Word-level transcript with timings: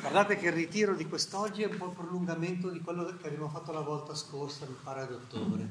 Guardate 0.00 0.36
che 0.36 0.46
il 0.46 0.52
ritiro 0.52 0.94
di 0.94 1.06
quest'oggi 1.06 1.62
è 1.62 1.66
un 1.66 1.76
po' 1.76 1.86
il 1.86 1.92
prolungamento 1.92 2.70
di 2.70 2.80
quello 2.80 3.04
che 3.16 3.26
abbiamo 3.26 3.48
fatto 3.48 3.72
la 3.72 3.80
volta 3.80 4.14
scorsa, 4.14 4.66
mi 4.66 4.76
pare 4.82 5.02
ad 5.02 5.12
ottobre. 5.12 5.68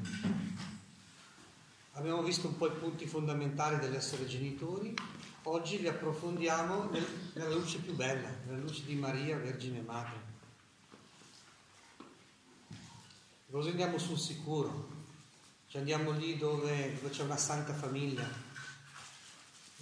Abbiamo 1.94 2.22
visto 2.24 2.48
un 2.48 2.58
po' 2.58 2.68
i 2.68 2.72
punti 2.72 3.06
fondamentali 3.06 3.78
dell'essere 3.78 4.26
genitori, 4.26 4.94
oggi 5.44 5.80
li 5.80 5.88
approfondiamo 5.88 6.90
nel, 6.90 7.06
nella 7.34 7.54
luce 7.54 7.80
più 7.80 7.94
bella, 7.94 8.30
nella 8.46 8.62
luce 8.62 8.84
di 8.84 8.96
Maria, 8.96 9.38
Vergine 9.38 9.82
Madre. 9.82 10.34
Così 13.50 13.70
andiamo 13.70 13.98
sul 13.98 14.20
sicuro, 14.20 14.90
cioè 15.68 15.80
andiamo 15.80 16.12
lì 16.12 16.38
dove, 16.38 16.96
dove 16.96 17.10
c'è 17.10 17.24
una 17.24 17.38
santa 17.38 17.74
famiglia, 17.74 18.28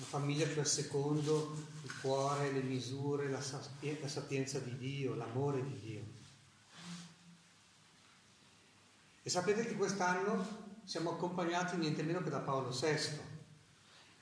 una 0.04 0.20
famiglia 0.20 0.46
che 0.46 0.66
secondo 0.66 1.56
il 1.84 2.00
cuore, 2.02 2.52
le 2.52 2.62
misure, 2.62 3.30
la, 3.30 3.40
la 3.40 4.08
sapienza 4.08 4.60
di 4.60 4.78
Dio, 4.78 5.16
l'amore 5.16 5.64
di 5.64 5.80
Dio. 5.80 6.04
E 9.24 9.30
sapete 9.30 9.66
che 9.66 9.76
quest'anno 9.76 10.82
siamo 10.84 11.12
accompagnati 11.12 11.78
niente 11.78 12.04
meno 12.04 12.22
che 12.22 12.30
da 12.30 12.40
Paolo 12.40 12.70
VI, 12.70 13.32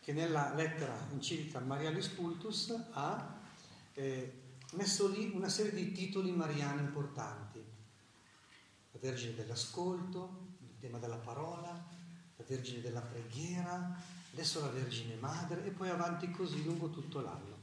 che 0.02 0.14
nella 0.14 0.54
lettera 0.54 0.96
enciclica 1.12 1.60
Marialis 1.60 2.14
Cultus 2.14 2.76
ha 2.92 3.40
eh, 3.94 4.40
messo 4.74 5.08
lì 5.08 5.32
una 5.34 5.50
serie 5.50 5.74
di 5.74 5.92
titoli 5.92 6.32
mariani 6.32 6.82
importanti. 6.82 7.60
La 8.92 9.00
Vergine 9.00 9.34
dell'ascolto, 9.34 10.58
il 10.60 10.78
tema 10.80 11.00
della 11.00 11.18
parola, 11.18 11.70
la 11.72 12.44
Vergine 12.46 12.82
della 12.82 13.02
preghiera, 13.02 14.20
adesso 14.34 14.62
la 14.62 14.70
Vergine 14.70 15.16
Madre 15.16 15.66
e 15.66 15.72
poi 15.72 15.90
avanti 15.90 16.32
così 16.32 16.64
lungo 16.64 16.90
tutto 16.90 17.22
l'anno. 17.22 17.60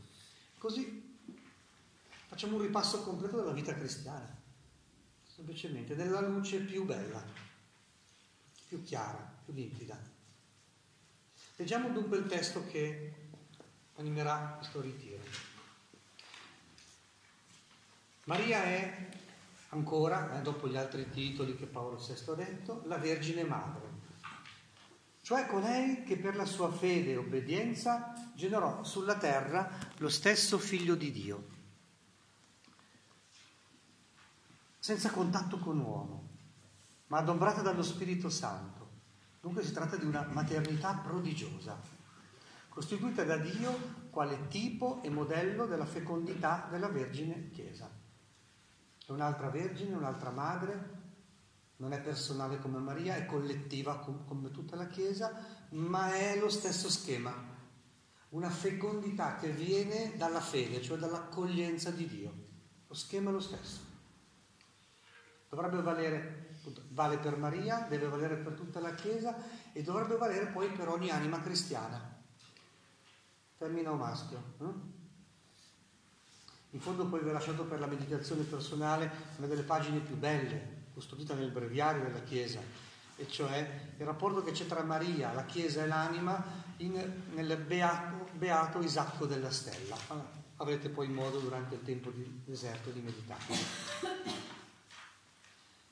Così 0.58 1.16
facciamo 2.26 2.56
un 2.56 2.62
ripasso 2.62 3.02
completo 3.02 3.38
della 3.38 3.52
vita 3.52 3.74
cristiana, 3.74 4.36
semplicemente 5.26 5.94
della 5.96 6.20
luce 6.20 6.58
più 6.60 6.84
bella, 6.84 7.22
più 8.66 8.82
chiara, 8.82 9.36
più 9.44 9.54
limpida. 9.54 9.98
Leggiamo 11.56 11.88
dunque 11.90 12.18
il 12.18 12.26
testo 12.26 12.66
che 12.66 13.14
animerà 13.96 14.54
questo 14.58 14.80
ritiro. 14.80 15.22
Maria 18.24 18.62
è 18.62 19.08
ancora, 19.70 20.38
eh, 20.38 20.42
dopo 20.42 20.68
gli 20.68 20.76
altri 20.76 21.08
titoli 21.10 21.56
che 21.56 21.66
Paolo 21.66 21.96
VI 21.96 22.30
ha 22.30 22.34
detto, 22.34 22.82
la 22.84 22.98
Vergine 22.98 23.44
Madre 23.44 23.87
cioè 25.28 25.46
colei 25.46 26.04
che 26.04 26.16
per 26.16 26.36
la 26.36 26.46
sua 26.46 26.72
fede 26.72 27.10
e 27.10 27.16
obbedienza 27.18 28.14
generò 28.34 28.82
sulla 28.82 29.18
terra 29.18 29.68
lo 29.98 30.08
stesso 30.08 30.56
figlio 30.56 30.94
di 30.94 31.12
Dio, 31.12 31.48
senza 34.78 35.10
contatto 35.10 35.58
con 35.58 35.80
uomo, 35.80 36.28
ma 37.08 37.18
adombrata 37.18 37.60
dallo 37.60 37.82
Spirito 37.82 38.30
Santo. 38.30 38.88
Dunque 39.42 39.62
si 39.62 39.72
tratta 39.72 39.96
di 39.96 40.06
una 40.06 40.26
maternità 40.32 40.94
prodigiosa, 40.94 41.78
costituita 42.70 43.22
da 43.24 43.36
Dio 43.36 44.06
quale 44.08 44.48
tipo 44.48 45.02
e 45.02 45.10
modello 45.10 45.66
della 45.66 45.84
fecondità 45.84 46.68
della 46.70 46.88
Vergine 46.88 47.50
Chiesa. 47.50 47.86
È 49.04 49.10
un'altra 49.10 49.50
Vergine, 49.50 49.94
un'altra 49.94 50.30
madre, 50.30 50.97
non 51.78 51.92
è 51.92 52.00
personale 52.00 52.58
come 52.58 52.78
Maria, 52.78 53.16
è 53.16 53.26
collettiva 53.26 53.98
come 53.98 54.50
tutta 54.50 54.76
la 54.76 54.88
Chiesa, 54.88 55.32
ma 55.70 56.12
è 56.14 56.38
lo 56.38 56.48
stesso 56.48 56.90
schema, 56.90 57.32
una 58.30 58.50
fecondità 58.50 59.36
che 59.36 59.50
viene 59.50 60.16
dalla 60.16 60.40
fede, 60.40 60.82
cioè 60.82 60.98
dall'accoglienza 60.98 61.90
di 61.90 62.06
Dio. 62.06 62.46
Lo 62.86 62.94
schema 62.94 63.30
è 63.30 63.32
lo 63.32 63.40
stesso. 63.40 63.86
Dovrebbe 65.48 65.80
valere, 65.80 66.56
vale 66.90 67.18
per 67.18 67.36
Maria, 67.36 67.86
deve 67.88 68.08
valere 68.08 68.36
per 68.36 68.54
tutta 68.54 68.80
la 68.80 68.94
Chiesa 68.94 69.36
e 69.72 69.82
dovrebbe 69.82 70.16
valere 70.16 70.46
poi 70.46 70.68
per 70.70 70.88
ogni 70.88 71.10
anima 71.10 71.40
cristiana, 71.40 72.20
femmina 73.56 73.92
o 73.92 73.96
maschio. 73.96 74.42
No? 74.58 74.96
In 76.70 76.80
fondo 76.80 77.06
poi 77.06 77.22
vi 77.22 77.28
ho 77.28 77.32
lasciato 77.32 77.64
per 77.64 77.78
la 77.78 77.86
meditazione 77.86 78.42
personale 78.42 79.10
una 79.36 79.46
delle 79.46 79.62
pagine 79.62 80.00
più 80.00 80.16
belle 80.16 80.77
costruita 80.98 81.34
nel 81.34 81.52
breviario 81.52 82.02
della 82.02 82.24
Chiesa, 82.24 82.60
e 83.14 83.28
cioè 83.28 83.92
il 83.96 84.04
rapporto 84.04 84.42
che 84.42 84.50
c'è 84.50 84.66
tra 84.66 84.82
Maria, 84.82 85.32
la 85.32 85.44
Chiesa 85.44 85.84
e 85.84 85.86
l'anima 85.86 86.44
in, 86.78 87.22
nel 87.34 87.56
beato, 87.56 88.28
beato 88.32 88.80
Isacco 88.80 89.24
della 89.24 89.50
Stella. 89.52 89.96
Avrete 90.56 90.88
poi 90.88 91.06
modo 91.06 91.38
durante 91.38 91.76
il 91.76 91.82
tempo 91.82 92.10
di 92.10 92.42
deserto 92.44 92.90
di 92.90 92.98
meditare. 92.98 93.54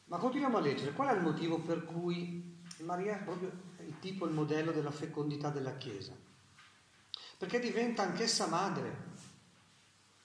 Ma 0.06 0.18
continuiamo 0.18 0.56
a 0.56 0.60
leggere. 0.60 0.92
Qual 0.92 1.08
è 1.08 1.14
il 1.14 1.22
motivo 1.22 1.60
per 1.60 1.84
cui 1.84 2.56
Maria 2.78 3.20
è 3.20 3.22
proprio 3.22 3.52
il 3.86 4.00
tipo, 4.00 4.26
il 4.26 4.32
modello 4.32 4.72
della 4.72 4.90
fecondità 4.90 5.50
della 5.50 5.76
Chiesa? 5.76 6.12
Perché 7.38 7.60
diventa 7.60 8.02
anch'essa 8.02 8.48
madre. 8.48 9.14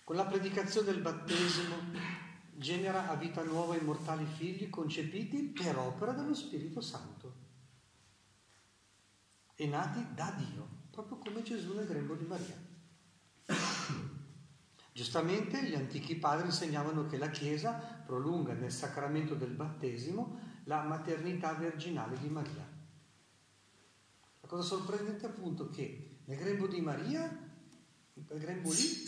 Con 0.03 0.16
la 0.16 0.25
predicazione 0.25 0.91
del 0.91 1.02
battesimo 1.02 2.30
genera 2.61 3.09
a 3.09 3.16
vita 3.16 3.44
nuova 3.44 3.75
immortali 3.75 4.23
figli 4.23 4.69
concepiti 4.69 5.45
per 5.45 5.79
opera 5.79 6.11
dello 6.11 6.35
Spirito 6.35 6.79
Santo 6.79 7.33
e 9.55 9.66
nati 9.66 10.05
da 10.13 10.31
Dio, 10.38 10.67
proprio 10.91 11.17
come 11.17 11.41
Gesù 11.41 11.73
nel 11.73 11.88
grembo 11.88 12.13
di 12.13 12.25
Maria. 12.25 12.55
Giustamente 14.94 15.63
gli 15.63 15.73
antichi 15.73 16.16
padri 16.17 16.45
insegnavano 16.45 17.07
che 17.07 17.17
la 17.17 17.31
Chiesa 17.31 17.72
prolunga 18.05 18.53
nel 18.53 18.72
sacramento 18.72 19.33
del 19.33 19.53
battesimo 19.53 20.38
la 20.66 20.83
maternità 20.83 21.53
virginale 21.53 22.16
di 22.19 22.29
Maria. 22.29 22.69
La 24.41 24.47
cosa 24.47 24.61
sorprendente 24.61 25.25
è 25.25 25.29
appunto 25.29 25.72
che 25.72 26.19
nel 26.25 26.38
grembo 26.38 26.67
di 26.67 26.79
Maria, 26.79 27.22
nel 28.13 28.39
grembo 28.39 28.72
lì, 28.72 29.03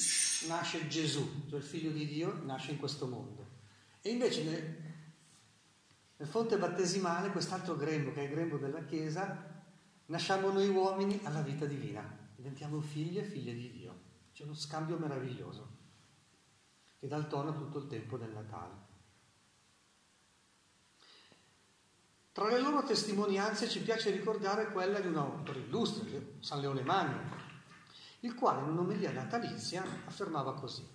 nasce 0.48 0.88
Gesù, 0.88 1.48
cioè 1.48 1.60
il 1.60 1.66
figlio 1.66 1.92
di 1.92 2.08
Dio, 2.08 2.42
nasce 2.44 2.72
in 2.72 2.78
questo 2.78 3.08
mondo. 3.08 3.43
E 4.06 4.10
invece 4.10 4.44
nel, 4.44 4.78
nel 6.18 6.28
fonte 6.28 6.58
battesimale, 6.58 7.32
quest'altro 7.32 7.78
grembo, 7.78 8.12
che 8.12 8.20
è 8.20 8.24
il 8.24 8.32
grembo 8.32 8.58
della 8.58 8.84
Chiesa, 8.84 9.64
nasciamo 10.08 10.52
noi 10.52 10.68
uomini 10.68 11.22
alla 11.24 11.40
vita 11.40 11.66
divina, 11.66 12.06
diventiamo 12.36 12.82
figli 12.82 13.18
e 13.18 13.24
figlie 13.24 13.54
di 13.54 13.72
Dio. 13.72 14.02
C'è 14.34 14.44
uno 14.44 14.56
scambio 14.56 14.98
meraviglioso 14.98 15.70
che 17.00 17.08
dà 17.08 17.16
il 17.16 17.28
tono 17.28 17.54
tutto 17.54 17.78
il 17.78 17.88
tempo 17.88 18.18
del 18.18 18.32
Natale. 18.32 18.74
Tra 22.34 22.50
le 22.50 22.60
loro 22.60 22.84
testimonianze 22.84 23.70
ci 23.70 23.82
piace 23.82 24.12
ricordare 24.12 24.74
quella 24.74 25.00
di 25.00 25.08
un 25.08 25.16
autore 25.16 25.60
illustre, 25.60 26.40
San 26.42 26.60
Leone 26.60 26.84
Magno, 26.84 27.38
il 28.20 28.36
quale 28.36 28.64
in 28.64 28.68
un'omelia 28.68 29.14
natalizia 29.14 29.82
affermava 30.06 30.56
così 30.56 30.86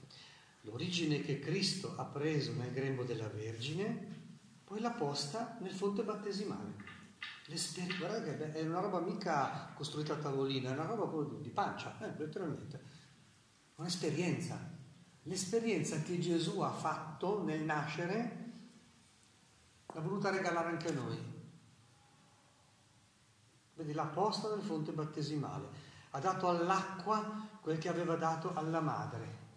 l'origine 0.69 1.23
che 1.23 1.39
Cristo 1.39 1.95
ha 1.97 2.05
preso 2.05 2.53
nel 2.53 2.73
grembo 2.73 3.03
della 3.03 3.29
Vergine, 3.29 4.17
poi 4.65 4.81
l'ha 4.81 4.91
posta 4.91 5.57
nel 5.61 5.73
fonte 5.73 6.03
battesimale. 6.03 6.97
Guardate 7.99 8.37
che 8.37 8.53
è 8.53 8.67
una 8.67 8.81
roba 8.81 9.01
mica 9.01 9.73
costruita 9.75 10.13
a 10.13 10.19
tavolino, 10.19 10.69
è 10.69 10.73
una 10.73 10.85
roba 10.85 11.37
di 11.41 11.49
pancia, 11.49 11.99
eh, 12.01 12.19
letteralmente. 12.19 12.81
Un'esperienza. 13.77 14.77
L'esperienza 15.23 16.03
che 16.03 16.19
Gesù 16.19 16.61
ha 16.61 16.71
fatto 16.71 17.43
nel 17.43 17.63
nascere 17.63 18.47
l'ha 19.87 20.01
voluta 20.01 20.31
regalare 20.31 20.69
anche 20.69 20.89
a 20.89 20.93
noi. 20.93 21.37
Vedi, 23.75 23.93
l'ha 23.95 24.05
posta 24.05 24.55
nel 24.55 24.63
fonte 24.63 24.93
battesimale. 24.93 25.87
Ha 26.11 26.21
dato 26.21 26.49
all'acqua 26.49 27.49
quel 27.63 27.79
che 27.79 27.89
aveva 27.89 28.17
dato 28.17 28.53
alla 28.55 28.81
madre 28.81 29.48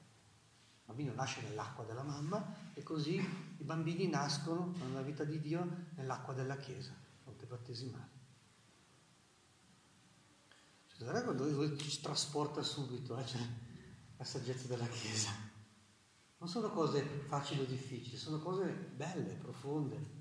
bambino 0.91 1.13
nasce 1.13 1.41
nell'acqua 1.41 1.85
della 1.85 2.03
mamma 2.03 2.74
e 2.74 2.83
così 2.83 3.16
i 3.16 3.63
bambini 3.63 4.10
nascono 4.10 4.74
nella 4.77 5.01
vita 5.01 5.24
di 5.24 5.39
Dio 5.39 5.88
nell'acqua 5.95 6.33
della 6.33 6.57
Chiesa, 6.57 6.94
fonte 7.24 7.45
battesimale. 7.45 8.19
Cioè, 10.98 11.33
dove 11.33 11.77
ci 11.77 12.01
trasporta 12.01 12.62
subito 12.62 13.18
eh? 13.18 13.25
cioè, 13.25 13.42
la 14.18 14.24
saggezza 14.25 14.68
della 14.68 14.88
Chiesa. 14.88 15.31
Non 16.39 16.50
sono 16.50 16.69
cose 16.71 17.01
facili 17.27 17.62
o 17.62 17.66
difficili, 17.66 18.18
sono 18.18 18.39
cose 18.39 18.66
belle, 18.71 19.36
profonde. 19.36 20.19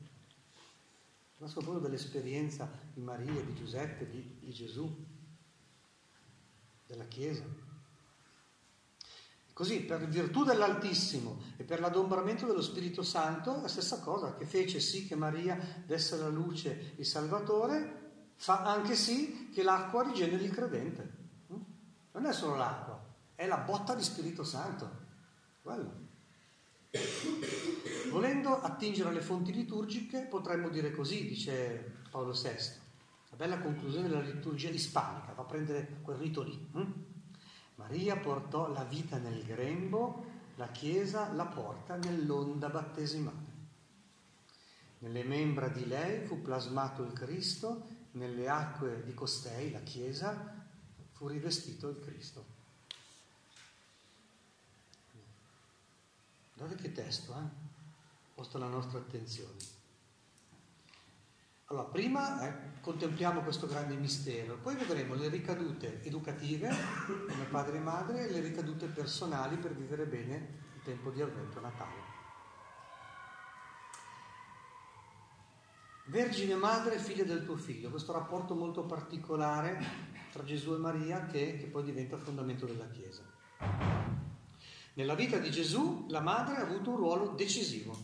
Nascono 1.39 1.65
proprio 1.65 1.89
dall'esperienza 1.89 2.71
di 2.93 3.01
Maria, 3.01 3.43
di 3.43 3.55
Giuseppe, 3.55 4.09
di, 4.09 4.39
di 4.39 4.53
Gesù, 4.53 4.89
della 6.87 7.07
Chiesa. 7.07 7.70
Così, 9.61 9.81
per 9.81 10.09
virtù 10.09 10.43
dell'Altissimo 10.43 11.39
e 11.59 11.65
per 11.65 11.81
l'adombramento 11.81 12.47
dello 12.47 12.63
Spirito 12.63 13.03
Santo, 13.03 13.61
la 13.61 13.69
stessa 13.69 13.99
cosa, 14.01 14.35
che 14.35 14.47
fece 14.47 14.81
sì 14.81 15.07
che 15.07 15.17
Maria 15.17 15.83
desse 15.85 16.15
alla 16.15 16.31
luce 16.31 16.95
il 16.97 17.05
Salvatore, 17.05 18.31
fa 18.37 18.65
anche 18.65 18.95
sì 18.95 19.51
che 19.53 19.63
l'acqua 19.63 20.03
rigeneri 20.03 20.45
il 20.45 20.51
credente. 20.51 21.13
Non 22.13 22.25
è 22.25 22.33
solo 22.33 22.57
l'acqua, 22.57 23.05
è 23.35 23.47
la 23.47 23.59
botta 23.59 23.95
di 23.95 24.03
Spirito 24.03 24.45
Santo. 24.45 24.91
Quello. 25.61 25.93
volendo 28.09 28.63
attingere 28.63 29.11
alle 29.11 29.21
fonti 29.21 29.53
liturgiche 29.53 30.21
potremmo 30.23 30.71
dire 30.71 30.91
così, 30.91 31.29
dice 31.29 31.97
Paolo 32.11 32.33
VI, 32.33 32.49
la 33.29 33.37
bella 33.37 33.59
conclusione 33.59 34.09
della 34.09 34.23
liturgia 34.23 34.71
ispanica, 34.71 35.35
va 35.35 35.43
a 35.43 35.45
prendere 35.45 35.99
quel 36.01 36.17
rito 36.17 36.41
lì. 36.41 37.10
Maria 37.81 38.17
portò 38.17 38.69
la 38.69 38.85
vita 38.85 39.17
nel 39.17 39.43
grembo, 39.45 40.25
la 40.57 40.69
Chiesa 40.69 41.33
la 41.33 41.47
porta 41.47 41.97
nell'onda 41.97 42.69
battesimale. 42.69 43.49
Nelle 44.99 45.25
membra 45.25 45.69
di 45.69 45.87
lei 45.87 46.27
fu 46.27 46.43
plasmato 46.43 47.03
il 47.03 47.13
Cristo, 47.13 47.87
nelle 48.13 48.49
acque 48.49 49.03
di 49.03 49.15
costei, 49.15 49.71
la 49.71 49.81
Chiesa, 49.81 50.55
fu 51.13 51.27
rivestito 51.27 51.89
il 51.89 52.01
Cristo. 52.01 52.45
Guardate 56.55 56.83
che 56.83 56.93
testo, 56.93 57.33
eh? 57.33 57.69
Posto 58.35 58.59
la 58.59 58.69
nostra 58.69 58.99
attenzione. 58.99 59.57
Allora, 61.67 61.87
prima 61.87 62.47
eh, 62.47 62.70
contempliamo 62.81 63.43
questo 63.43 63.67
grande 63.67 63.95
mistero, 63.95 64.57
poi 64.57 64.75
vedremo 64.75 65.15
le 65.15 65.29
ricadute 65.29 66.03
educative 66.03 66.71
come 67.29 67.45
padre 67.51 67.77
e 67.77 67.81
madre 67.81 68.27
e 68.27 68.33
le 68.33 68.41
ricadute 68.41 68.87
personali 68.87 69.57
per 69.57 69.75
vivere 69.75 70.07
bene 70.07 70.35
il 70.77 70.83
tempo 70.83 71.11
di 71.11 71.21
avvento 71.21 71.61
Natale. 71.61 72.19
Vergine 76.07 76.55
madre, 76.57 76.99
figlia 76.99 77.25
del 77.25 77.45
tuo 77.45 77.57
figlio, 77.57 77.91
questo 77.91 78.13
rapporto 78.13 78.55
molto 78.55 78.85
particolare 78.85 79.79
tra 80.33 80.43
Gesù 80.43 80.75
e 80.75 80.79
Maria 80.79 81.27
che, 81.27 81.57
che 81.57 81.67
poi 81.67 81.85
diventa 81.85 82.17
fondamento 82.17 82.67
della 82.67 82.89
Chiesa. 82.89 83.23
Nella 84.95 85.15
vita 85.15 85.39
di 85.39 85.51
Gesù 85.51 86.07
la 86.09 86.21
madre 86.21 86.57
ha 86.57 86.63
avuto 86.63 86.91
un 86.91 86.97
ruolo 86.97 87.29
decisivo, 87.29 87.97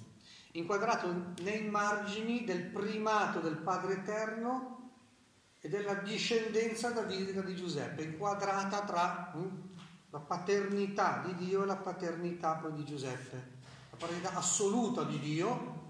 inquadrato 0.59 1.35
nei 1.43 1.69
margini 1.69 2.45
del 2.45 2.63
primato 2.63 3.41
del 3.41 3.57
Padre 3.57 3.95
Eterno 3.95 4.91
e 5.61 5.69
della 5.69 5.95
discendenza 5.95 6.91
davidica 6.91 7.43
di 7.43 7.55
Giuseppe, 7.55 8.03
inquadrata 8.03 8.83
tra 8.83 9.33
hm, 9.35 9.69
la 10.11 10.21
paternità 10.21 11.23
di 11.25 11.35
Dio 11.35 11.63
e 11.63 11.67
la 11.67 11.77
paternità 11.77 12.55
poi 12.55 12.73
di 12.73 12.85
Giuseppe, 12.85 13.37
la 13.91 13.97
paternità 13.97 14.35
assoluta 14.35 15.03
di 15.05 15.19
Dio, 15.19 15.85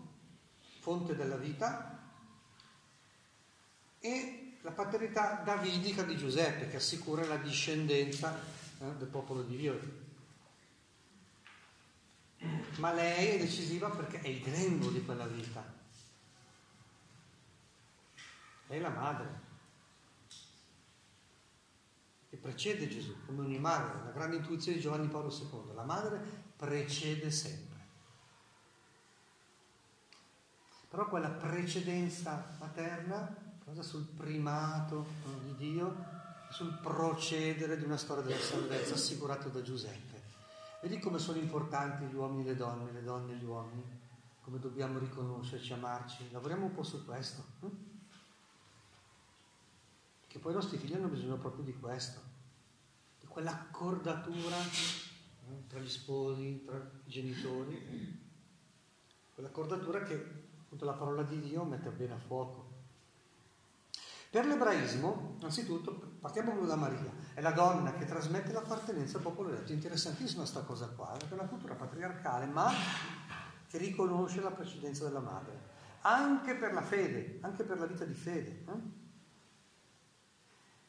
fonte 0.81 1.15
della 1.15 1.37
vita, 1.37 2.01
e 4.01 4.59
la 4.63 4.73
paternità 4.73 5.43
davidica 5.45 6.03
di 6.03 6.17
Giuseppe 6.17 6.69
che 6.69 6.77
assicura 6.77 7.25
la 7.27 7.37
discendenza 7.37 8.37
eh, 8.81 8.85
del 8.99 9.09
popolo 9.09 9.43
di 9.43 9.57
Dio. 9.57 10.05
Ma 12.79 12.93
lei 12.93 13.29
è 13.29 13.39
decisiva 13.39 13.89
perché 13.91 14.21
è 14.21 14.29
il 14.29 14.41
grembo 14.41 14.91
di 14.91 15.05
quella 15.05 15.27
vita. 15.27 15.65
Lei 18.69 18.79
è 18.79 18.83
la 18.83 18.91
madre 18.91 19.45
che 22.29 22.37
precede 22.37 22.89
Gesù 22.89 23.15
come 23.25 23.43
ogni 23.43 23.59
madre, 23.59 24.05
la 24.05 24.11
grande 24.11 24.37
intuizione 24.37 24.77
di 24.77 24.83
Giovanni 24.83 25.09
Paolo 25.09 25.31
II. 25.31 25.75
La 25.75 25.85
madre 25.85 26.19
precede 26.57 27.31
sempre. 27.31 27.75
Però 30.89 31.09
quella 31.09 31.31
precedenza 31.31 32.57
materna 32.59 33.45
cosa 33.65 33.83
sul 33.83 34.05
primato 34.05 35.07
di 35.43 35.57
Dio, 35.57 35.97
sul 36.51 36.79
procedere 36.81 37.77
di 37.77 37.85
una 37.85 37.97
storia 37.97 38.23
della 38.23 38.41
salvezza 38.41 38.95
assicurato 38.95 39.49
da 39.49 39.61
Giuseppe. 39.61 40.16
Vedi 40.87 41.01
come 41.01 41.19
sono 41.19 41.39
importanti 41.39 42.05
gli 42.05 42.15
uomini 42.15 42.45
e 42.45 42.47
le 42.53 42.55
donne, 42.55 42.93
le 42.93 43.03
donne 43.03 43.33
e 43.33 43.37
gli 43.39 43.45
uomini, 43.45 43.83
come 44.41 44.61
dobbiamo 44.61 45.01
riconoscerci, 45.01 45.73
amarci. 45.73 46.31
Lavoriamo 46.31 46.67
un 46.67 46.73
po' 46.73 46.85
su 46.85 47.05
questo. 47.05 47.43
Eh? 47.63 47.71
Che 50.29 50.39
poi 50.39 50.53
i 50.53 50.55
nostri 50.55 50.79
figli 50.79 50.95
hanno 50.95 51.09
bisogno 51.09 51.39
proprio 51.39 51.65
di 51.65 51.77
questo, 51.77 52.21
di 53.19 53.27
quell'accordatura 53.27 54.59
eh, 54.61 55.67
tra 55.67 55.81
gli 55.81 55.89
sposi, 55.89 56.63
tra 56.65 56.77
i 56.77 57.11
genitori, 57.11 58.21
quell'accordatura 59.35 60.05
che 60.05 60.15
appunto 60.61 60.85
la 60.85 60.93
parola 60.93 61.25
di 61.25 61.41
Dio 61.41 61.65
mette 61.65 61.91
bene 61.91 62.13
a 62.13 62.19
fuoco. 62.19 62.66
Per 64.31 64.47
l'ebraismo, 64.47 65.37
anzitutto, 65.43 66.19
partiamo 66.21 66.65
da 66.67 66.77
Maria, 66.77 67.13
è 67.35 67.41
la 67.41 67.53
donna 67.53 67.95
che 67.95 68.05
trasmette 68.05 68.53
l'appartenenza 68.53 69.17
al 69.17 69.23
popolo 69.23 69.51
eletto. 69.51 69.73
Interessantissima 69.73 70.43
questa 70.43 70.63
cosa 70.63 70.87
qua, 70.89 71.15
perché 71.19 71.31
è 71.31 71.39
una 71.39 71.49
cultura 71.49 71.75
patriarcale, 71.75 72.47
ma 72.47 72.71
che 73.69 73.79
riconosce 73.79 74.41
la 74.41 74.51
precedenza 74.51 75.05
della 75.05 75.21
madre, 75.21 75.59
anche 76.03 76.55
per 76.55 76.73
la 76.73 76.83
fede, 76.83 77.39
anche 77.43 77.65
per 77.65 77.79
la 77.79 77.87
vita 77.87 78.05
di 78.05 78.15
fede. 78.15 78.65
Eh? 78.69 79.05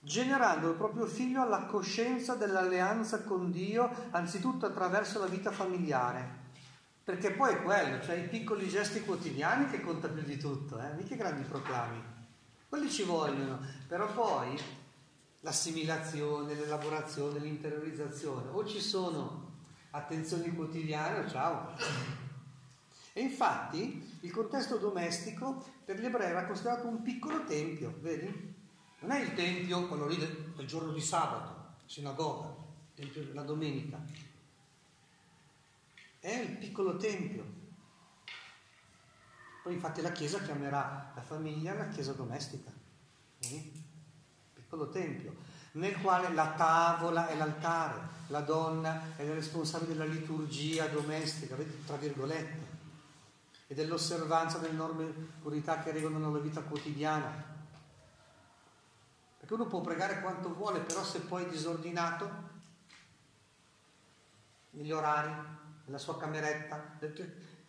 generando 0.07 0.69
il 0.69 0.75
proprio 0.78 1.06
figlio 1.06 1.42
alla 1.42 1.66
coscienza 1.66 2.36
dell'alleanza 2.36 3.24
con 3.24 3.51
Dio, 3.51 3.92
anzitutto 4.12 4.66
attraverso 4.66 5.19
la 5.19 5.25
vita 5.25 5.51
familiare. 5.51 6.45
Perché 7.04 7.31
poi 7.31 7.54
è 7.54 7.62
quello, 7.62 8.01
cioè 8.01 8.16
i 8.16 8.28
piccoli 8.28 8.69
gesti 8.69 9.01
quotidiani 9.01 9.69
che 9.69 9.81
conta 9.81 10.07
più 10.07 10.22
di 10.22 10.38
tutto, 10.38 10.80
eh? 10.80 10.94
mica 10.94 11.16
grandi 11.16 11.44
proclami. 11.44 12.16
Quelli 12.69 12.89
ci 12.89 13.03
vogliono, 13.03 13.59
però 13.87 14.11
poi 14.13 14.59
l'assimilazione, 15.39 16.53
l'elaborazione, 16.53 17.39
l'interiorizzazione, 17.39 18.49
o 18.49 18.65
ci 18.65 18.81
sono 18.81 19.51
attenzioni 19.91 20.53
quotidiane 20.53 21.19
o 21.19 21.29
ciao. 21.29 21.75
E 23.13 23.21
infatti 23.21 24.17
il 24.21 24.31
contesto 24.31 24.77
domestico 24.77 25.63
per 25.85 25.97
gli 25.97 26.05
ebrei 26.05 26.29
era 26.29 26.45
considerato 26.45 26.87
un 26.87 27.01
piccolo 27.01 27.45
tempio, 27.45 27.95
vedi? 28.01 28.55
Non 28.99 29.11
è 29.11 29.21
il 29.21 29.33
tempio, 29.33 29.87
quello 29.87 30.05
lì 30.05 30.17
del, 30.17 30.65
giorno 30.65 30.91
di 30.91 31.01
sabato, 31.01 31.75
sinagoga, 31.85 32.53
della 32.93 33.43
domenica. 33.43 33.97
È 36.19 36.31
il 36.31 36.57
piccolo 36.57 36.97
tempio 36.97 37.56
poi 39.67 39.75
infatti 39.75 40.01
la 40.01 40.13
Chiesa 40.13 40.39
chiamerà 40.39 41.11
la 41.13 41.21
famiglia 41.21 41.73
la 41.73 41.89
Chiesa 41.89 42.13
domestica, 42.13 42.71
piccolo 44.53 44.87
tempio, 44.87 45.35
nel 45.73 45.99
quale 45.99 46.33
la 46.33 46.53
tavola 46.53 47.27
è 47.27 47.35
l'altare, 47.35 47.99
la 48.27 48.39
donna 48.39 49.17
è 49.17 49.25
la 49.25 49.33
responsabile 49.33 49.91
della 49.91 50.05
liturgia 50.05 50.87
domestica, 50.87 51.57
tra 51.85 51.97
virgolette, 51.97 52.75
e 53.67 53.75
dell'osservanza 53.75 54.57
delle 54.59 54.74
norme 54.74 55.03
purità 55.41 55.83
che 55.83 55.91
regolano 55.91 56.31
la 56.31 56.39
vita 56.39 56.62
quotidiana. 56.62 57.29
Perché 59.38 59.53
uno 59.53 59.65
può 59.65 59.81
pregare 59.81 60.21
quanto 60.21 60.53
vuole, 60.53 60.79
però 60.79 61.03
se 61.03 61.19
poi 61.19 61.43
è 61.43 61.50
disordinato, 61.50 62.29
negli 64.69 64.93
orari, 64.93 65.33
nella 65.83 65.97
sua 65.97 66.17
cameretta, 66.17 66.97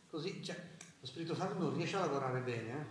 così, 0.09 0.45
cioè, 0.45 0.77
Spirito 1.07 1.35
Santo 1.35 1.59
non 1.59 1.75
riesce 1.75 1.97
a 1.97 2.01
lavorare 2.01 2.41
bene. 2.41 2.71
Eh? 2.71 2.87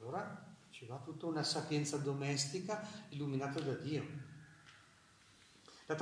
Allora 0.00 0.44
ci 0.70 0.86
va 0.86 0.96
tutta 0.96 1.26
una 1.26 1.42
sapienza 1.42 1.96
domestica 1.96 2.86
illuminata 3.10 3.60
da 3.60 3.72
Dio. 3.74 4.32
La 5.86 5.96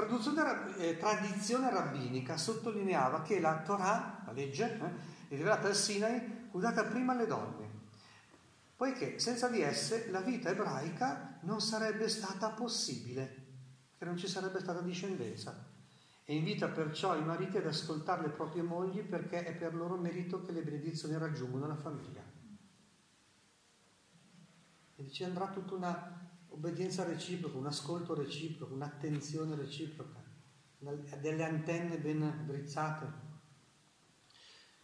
eh, 0.77 0.97
tradizione 0.97 1.71
rabbinica 1.71 2.37
sottolineava 2.37 3.23
che 3.23 3.41
la 3.41 3.63
Torah, 3.63 4.23
la 4.27 4.33
legge, 4.33 4.79
eh, 5.29 5.37
rivelata 5.37 5.69
al 5.69 5.75
Sinai, 5.75 6.49
fu 6.51 6.61
data 6.61 6.85
prima 6.85 7.13
alle 7.13 7.27
donne, 7.27 7.71
poiché 8.77 9.19
senza 9.19 9.49
di 9.49 9.61
esse 9.61 10.11
la 10.11 10.21
vita 10.21 10.51
ebraica 10.51 11.39
non 11.43 11.61
sarebbe 11.61 12.09
stata 12.09 12.51
possibile, 12.51 13.47
che 13.99 14.05
non 14.05 14.17
ci 14.17 14.29
sarebbe 14.29 14.61
stata 14.61 14.81
discendenza 14.81 15.72
e 16.25 16.37
invita 16.37 16.69
perciò 16.69 17.17
i 17.17 17.25
mariti 17.25 17.57
ad 17.57 17.67
ascoltare 17.67 18.23
le 18.23 18.31
proprie 18.31 18.63
mogli 18.63 19.03
perché 19.03 19.45
è 19.45 19.55
per 19.57 19.75
loro 19.75 19.97
merito 19.97 20.41
che 20.43 20.53
le 20.53 20.63
benedizioni 20.63 21.19
raggiungono 21.19 21.67
la 21.67 21.77
famiglia. 21.77 22.23
E 24.95 25.11
ci 25.11 25.25
andrà 25.25 25.49
tutta 25.49 25.75
una 25.75 26.31
obbedienza 26.49 27.05
reciproca, 27.05 27.57
un 27.57 27.67
ascolto 27.67 28.15
reciproco, 28.15 28.75
un'attenzione 28.75 29.57
reciproca, 29.57 30.23
delle 30.79 31.45
antenne 31.45 31.99
ben 31.99 32.45
drizzate. 32.47 33.31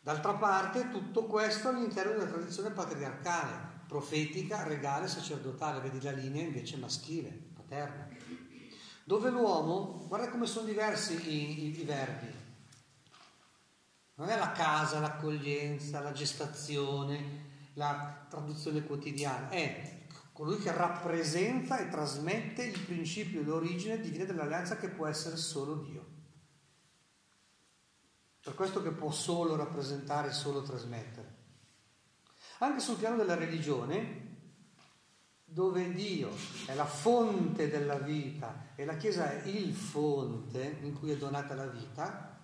D'altra 0.00 0.34
parte 0.34 0.90
tutto 0.90 1.26
questo 1.26 1.68
all'interno 1.68 2.12
della 2.12 2.30
tradizione 2.30 2.70
patriarcale, 2.70 3.82
profetica, 3.86 4.64
regale, 4.64 5.06
sacerdotale, 5.06 5.80
vedi 5.80 6.00
la 6.02 6.12
linea 6.12 6.42
invece 6.42 6.76
maschile, 6.78 7.30
paterna 7.54 8.07
dove 9.08 9.30
l'uomo, 9.30 10.04
guarda 10.06 10.28
come 10.28 10.44
sono 10.44 10.66
diversi 10.66 11.14
i, 11.30 11.64
i, 11.64 11.80
i 11.80 11.82
verbi, 11.82 12.30
non 14.16 14.28
è 14.28 14.36
la 14.36 14.52
casa, 14.52 15.00
l'accoglienza, 15.00 16.00
la 16.00 16.12
gestazione, 16.12 17.70
la 17.72 18.26
traduzione 18.28 18.84
quotidiana, 18.84 19.48
è 19.48 20.02
colui 20.34 20.58
che 20.58 20.70
rappresenta 20.72 21.78
e 21.78 21.88
trasmette 21.88 22.64
il 22.64 22.78
principio 22.80 23.40
e 23.40 23.44
l'origine 23.44 23.98
divina 23.98 24.24
dell'alleanza 24.24 24.76
che 24.76 24.90
può 24.90 25.06
essere 25.06 25.38
solo 25.38 25.76
Dio. 25.76 26.06
Per 28.42 28.54
questo 28.54 28.82
che 28.82 28.90
può 28.90 29.10
solo 29.10 29.56
rappresentare, 29.56 30.34
solo 30.34 30.60
trasmettere. 30.60 31.36
Anche 32.58 32.80
sul 32.80 32.96
piano 32.96 33.16
della 33.16 33.36
religione, 33.36 34.37
dove 35.50 35.92
Dio 35.92 36.30
è 36.66 36.74
la 36.74 36.84
fonte 36.84 37.70
della 37.70 37.98
vita 37.98 38.66
e 38.74 38.84
la 38.84 38.96
Chiesa 38.96 39.30
è 39.30 39.46
il 39.48 39.74
fonte 39.74 40.78
in 40.82 40.98
cui 40.98 41.10
è 41.10 41.16
donata 41.16 41.54
la 41.54 41.66
vita, 41.66 42.38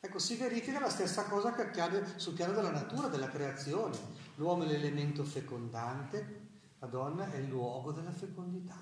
ecco, 0.00 0.18
si 0.18 0.36
verifica 0.36 0.80
la 0.80 0.88
stessa 0.88 1.24
cosa 1.24 1.52
che 1.52 1.62
accade 1.62 2.18
sul 2.18 2.32
piano 2.32 2.54
della 2.54 2.70
natura, 2.70 3.08
della 3.08 3.28
creazione. 3.28 3.96
L'uomo 4.36 4.64
è 4.64 4.66
l'elemento 4.66 5.24
fecondante, 5.24 6.42
la 6.78 6.86
donna 6.86 7.30
è 7.30 7.36
il 7.36 7.48
luogo 7.48 7.92
della 7.92 8.12
fecondità. 8.12 8.76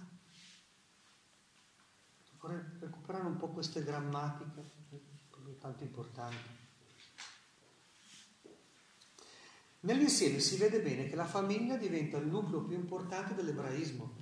Vorrei 2.40 2.60
recuperare 2.80 3.26
un 3.26 3.36
po' 3.36 3.48
queste 3.48 3.84
grammatiche, 3.84 4.80
tanto 5.58 5.82
importanti. 5.82 6.61
Nell'insieme 9.84 10.38
si 10.38 10.56
vede 10.58 10.80
bene 10.80 11.08
che 11.08 11.16
la 11.16 11.26
famiglia 11.26 11.76
diventa 11.76 12.16
il 12.16 12.28
nucleo 12.28 12.62
più 12.62 12.76
importante 12.76 13.34
dell'ebraismo, 13.34 14.14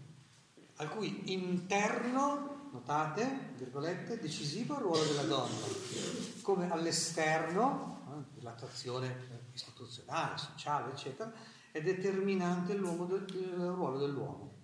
al 0.77 0.89
cui 0.89 1.33
interno, 1.33 2.71
notate, 2.73 3.53
virgolette, 3.57 4.19
decisivo 4.19 4.77
il 4.77 4.81
ruolo 4.81 5.05
della 5.05 5.25
donna, 5.25 5.55
come 6.41 6.71
all'esterno, 6.71 8.27
eh, 8.39 8.43
l'attrazione 8.43 9.49
istituzionale, 9.53 10.39
sociale, 10.39 10.93
eccetera, 10.93 11.31
è 11.71 11.83
determinante 11.83 12.73
il 12.73 12.79
ruolo 12.79 13.99
dell'uomo. 13.99 14.55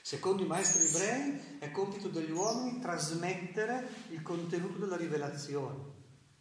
Secondo 0.00 0.42
i 0.42 0.46
maestri 0.46 0.86
ebrei 0.86 1.58
è 1.58 1.70
compito 1.70 2.08
degli 2.08 2.30
uomini 2.30 2.80
trasmettere 2.80 3.86
il 4.08 4.22
contenuto 4.22 4.78
della 4.78 4.96
rivelazione, 4.96 5.76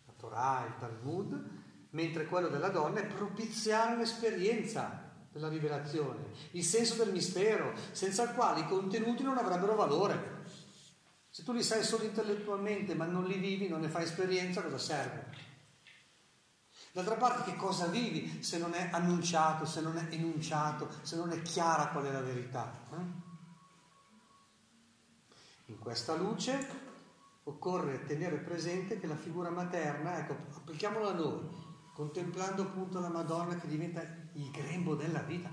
la 0.06 0.14
Torah, 0.16 0.66
il 0.66 0.78
Talmud, 0.80 1.57
mentre 1.92 2.26
quello 2.26 2.48
della 2.48 2.70
donna 2.70 3.00
è 3.00 3.06
propiziare 3.06 3.96
l'esperienza 3.98 5.06
della 5.32 5.50
rivelazione, 5.50 6.32
il 6.52 6.64
senso 6.64 6.96
del 6.96 7.12
mistero, 7.12 7.74
senza 7.92 8.24
il 8.24 8.34
quale 8.34 8.62
i 8.62 8.68
contenuti 8.68 9.24
non 9.24 9.38
avrebbero 9.38 9.76
valore. 9.76 10.46
Se 11.30 11.44
tu 11.44 11.54
li 11.54 11.62
sai 11.62 11.84
solo 11.84 12.04
intellettualmente 12.04 12.96
ma 12.96 13.06
non 13.06 13.26
li 13.26 13.38
vivi, 13.38 13.68
non 13.68 13.82
ne 13.82 13.90
fai 13.90 14.04
esperienza, 14.04 14.64
cosa 14.64 14.80
serve? 14.80 15.46
D'altra 16.92 17.16
parte 17.16 17.52
che 17.52 17.58
cosa 17.58 17.86
vivi 17.86 18.42
se 18.42 18.58
non 18.58 18.74
è 18.74 18.90
annunciato, 18.92 19.66
se 19.66 19.82
non 19.82 19.98
è 19.98 20.08
enunciato, 20.10 20.90
se 21.04 21.16
non 21.16 21.32
è 21.32 21.42
chiara 21.44 21.90
qual 21.90 22.06
è 22.06 22.12
la 22.12 22.22
verità? 22.22 22.74
Eh? 22.92 23.26
In 25.66 25.78
questa 25.78 26.16
luce 26.16 26.86
occorre 27.44 28.04
tenere 28.06 28.38
presente 28.38 29.00
che 29.00 29.06
la 29.06 29.16
figura 29.16 29.52
materna, 29.52 30.18
ecco, 30.18 30.38
applichiamola 30.56 31.10
a 31.10 31.14
noi, 31.14 31.48
contemplando 31.98 32.62
appunto 32.62 33.00
la 33.00 33.10
Madonna 33.10 33.56
che 33.56 33.66
diventa 33.66 34.04
il 34.34 34.52
grembo 34.52 34.94
della 34.94 35.22
vita, 35.22 35.50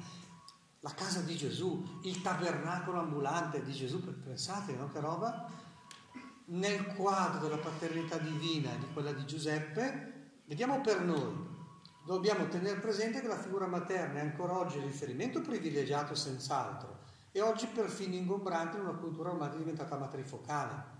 la 0.81 0.93
casa 0.93 1.21
di 1.21 1.35
Gesù, 1.35 1.83
il 2.03 2.21
tabernacolo 2.21 2.99
ambulante 2.99 3.63
di 3.63 3.73
Gesù, 3.73 4.05
pensate, 4.23 4.75
no? 4.75 4.91
Che 4.93 5.01
roba? 5.01 5.51
Nel 6.49 6.85
quadro 6.89 7.41
della 7.41 7.57
paternità 7.57 8.19
divina 8.19 8.75
di 8.75 8.85
quella 8.93 9.13
di 9.13 9.25
Giuseppe, 9.25 10.43
vediamo 10.45 10.83
per 10.83 11.01
noi, 11.01 11.35
dobbiamo 12.05 12.47
tenere 12.49 12.79
presente 12.79 13.23
che 13.23 13.27
la 13.27 13.39
figura 13.39 13.67
materna 13.67 14.19
è 14.19 14.25
ancora 14.25 14.59
oggi 14.59 14.77
il 14.77 14.85
riferimento 14.85 15.41
privilegiato 15.41 16.15
senz'altro 16.15 16.99
e 17.33 17.41
oggi 17.41 17.67
perfino 17.69 18.17
ingombrante 18.17 18.77
in 18.77 18.83
una 18.83 18.99
cultura 18.99 19.31
ormai 19.31 19.57
diventata 19.57 19.97
matrifocale. 19.97 20.93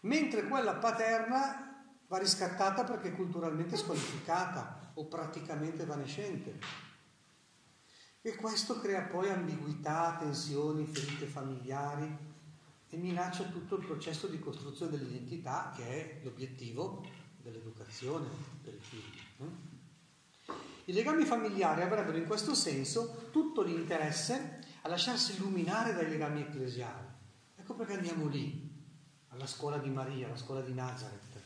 Mentre 0.00 0.48
quella 0.48 0.76
paterna 0.76 1.69
va 2.10 2.18
riscattata 2.18 2.82
perché 2.82 3.12
culturalmente 3.12 3.76
squalificata 3.76 4.90
o 4.94 5.06
praticamente 5.06 5.82
evanescente. 5.82 6.58
E 8.20 8.34
questo 8.34 8.80
crea 8.80 9.02
poi 9.02 9.30
ambiguità, 9.30 10.16
tensioni, 10.18 10.86
ferite 10.86 11.26
familiari 11.26 12.12
e 12.88 12.96
minaccia 12.96 13.44
tutto 13.44 13.76
il 13.76 13.86
processo 13.86 14.26
di 14.26 14.40
costruzione 14.40 14.90
dell'identità 14.90 15.72
che 15.76 15.84
è 15.84 16.20
l'obiettivo 16.24 17.06
dell'educazione 17.40 18.26
per 18.60 18.74
i 18.74 18.80
figli. 18.80 19.48
I 20.86 20.92
legami 20.92 21.24
familiari 21.24 21.82
avrebbero 21.82 22.16
in 22.16 22.26
questo 22.26 22.56
senso 22.56 23.28
tutto 23.30 23.62
l'interesse 23.62 24.58
a 24.82 24.88
lasciarsi 24.88 25.36
illuminare 25.36 25.94
dai 25.94 26.08
legami 26.08 26.40
ecclesiali. 26.40 27.06
Ecco 27.54 27.74
perché 27.74 27.94
andiamo 27.94 28.26
lì, 28.26 28.68
alla 29.28 29.46
scuola 29.46 29.78
di 29.78 29.90
Maria, 29.90 30.26
alla 30.26 30.36
scuola 30.36 30.60
di 30.60 30.74
Nazareth. 30.74 31.38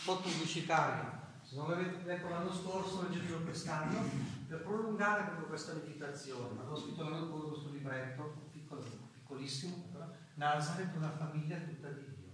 Eh? 0.00 0.02
spot 0.02 0.22
pubblicitario. 0.22 1.18
Se 1.42 1.56
non 1.56 1.68
l'avete 1.68 2.04
letto 2.04 2.28
l'anno 2.28 2.52
scorso, 2.52 3.02
leggetelo 3.02 3.40
quest'anno, 3.40 4.02
per 4.48 4.62
prolungare 4.62 5.24
proprio 5.24 5.46
questa 5.48 5.74
meditazione. 5.74 6.58
Avevo 6.58 6.76
scritto 6.76 7.02
l'anno 7.02 7.26
scorso 7.26 7.48
questo 7.48 7.70
libretto, 7.70 8.48
piccolo, 8.52 8.82
piccolissimo, 9.12 9.88
però, 9.92 10.06
Nazareth, 10.34 10.96
una 10.96 11.10
famiglia 11.10 11.58
tutta 11.58 11.88
di 11.88 12.04
Dio. 12.16 12.28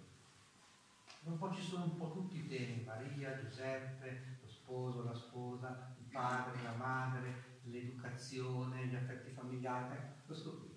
Un 1.24 1.38
po' 1.38 1.52
ci 1.52 1.62
sono 1.62 1.84
un 1.84 1.96
po' 1.96 2.12
tutti 2.12 2.38
i 2.38 2.46
temi, 2.46 2.84
Maria, 2.84 3.36
Giuseppe, 3.36 4.38
lo 4.42 4.48
sposo, 4.48 5.02
la 5.02 5.14
sposa, 5.14 5.94
il 5.98 6.12
padre, 6.12 6.62
la 6.62 6.74
madre, 6.76 7.60
l'educazione, 7.64 8.86
gli 8.86 8.94
affetti 8.94 9.32
familiari. 9.32 9.96
Questo. 10.24 10.74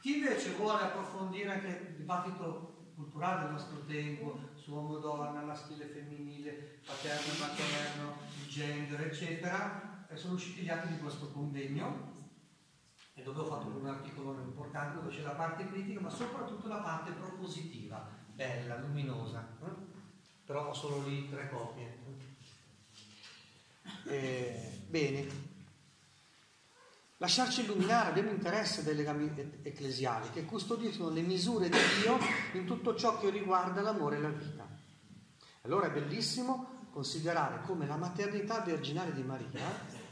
Chi 0.00 0.16
invece 0.16 0.54
vuole 0.54 0.84
approfondire 0.84 1.52
anche 1.52 1.86
il 1.90 1.96
dibattito 1.96 2.92
culturale 2.94 3.42
del 3.42 3.52
nostro 3.52 3.84
tempo, 3.84 4.50
uomo-donna, 4.70 5.42
maschile 5.42 5.86
femminile, 5.86 6.80
paterno 6.84 7.32
materno, 7.38 8.16
gender, 8.48 9.00
eccetera, 9.02 10.06
e 10.08 10.16
sono 10.16 10.34
usciti 10.34 10.62
gli 10.62 10.68
atti 10.68 10.88
di 10.88 10.98
questo 10.98 11.30
convegno 11.30 12.18
e 13.14 13.22
dove 13.22 13.40
ho 13.40 13.44
fatto 13.44 13.66
un 13.66 13.86
articolo 13.86 14.32
importante 14.40 14.96
dove 14.96 15.14
c'è 15.14 15.22
la 15.22 15.34
parte 15.34 15.68
critica, 15.68 16.00
ma 16.00 16.08
soprattutto 16.08 16.68
la 16.68 16.78
parte 16.78 17.12
propositiva, 17.12 18.08
bella, 18.34 18.78
luminosa. 18.78 19.46
Eh? 19.62 19.98
Però 20.44 20.68
ho 20.68 20.74
solo 20.74 21.06
lì 21.06 21.28
tre 21.28 21.48
copie. 21.50 21.98
Eh, 24.06 24.82
bene. 24.88 25.48
Lasciarci 27.18 27.60
illuminare, 27.64 28.08
abbiamo 28.08 28.30
interesse 28.30 28.82
dai 28.82 28.96
legami 28.96 29.30
ecclesiali 29.62 30.30
che 30.30 30.46
custodiscono 30.46 31.10
le 31.10 31.20
misure 31.20 31.68
di 31.68 31.76
Dio 32.00 32.18
in 32.54 32.64
tutto 32.64 32.94
ciò 32.94 33.18
che 33.18 33.28
riguarda 33.28 33.82
l'amore 33.82 34.16
e 34.16 34.20
la 34.20 34.28
vita. 34.30 34.59
Allora 35.62 35.86
è 35.86 35.92
bellissimo 35.92 36.88
considerare 36.90 37.60
come 37.62 37.86
la 37.86 37.96
maternità 37.96 38.60
virginale 38.60 39.12
di 39.12 39.22
Maria 39.22 40.08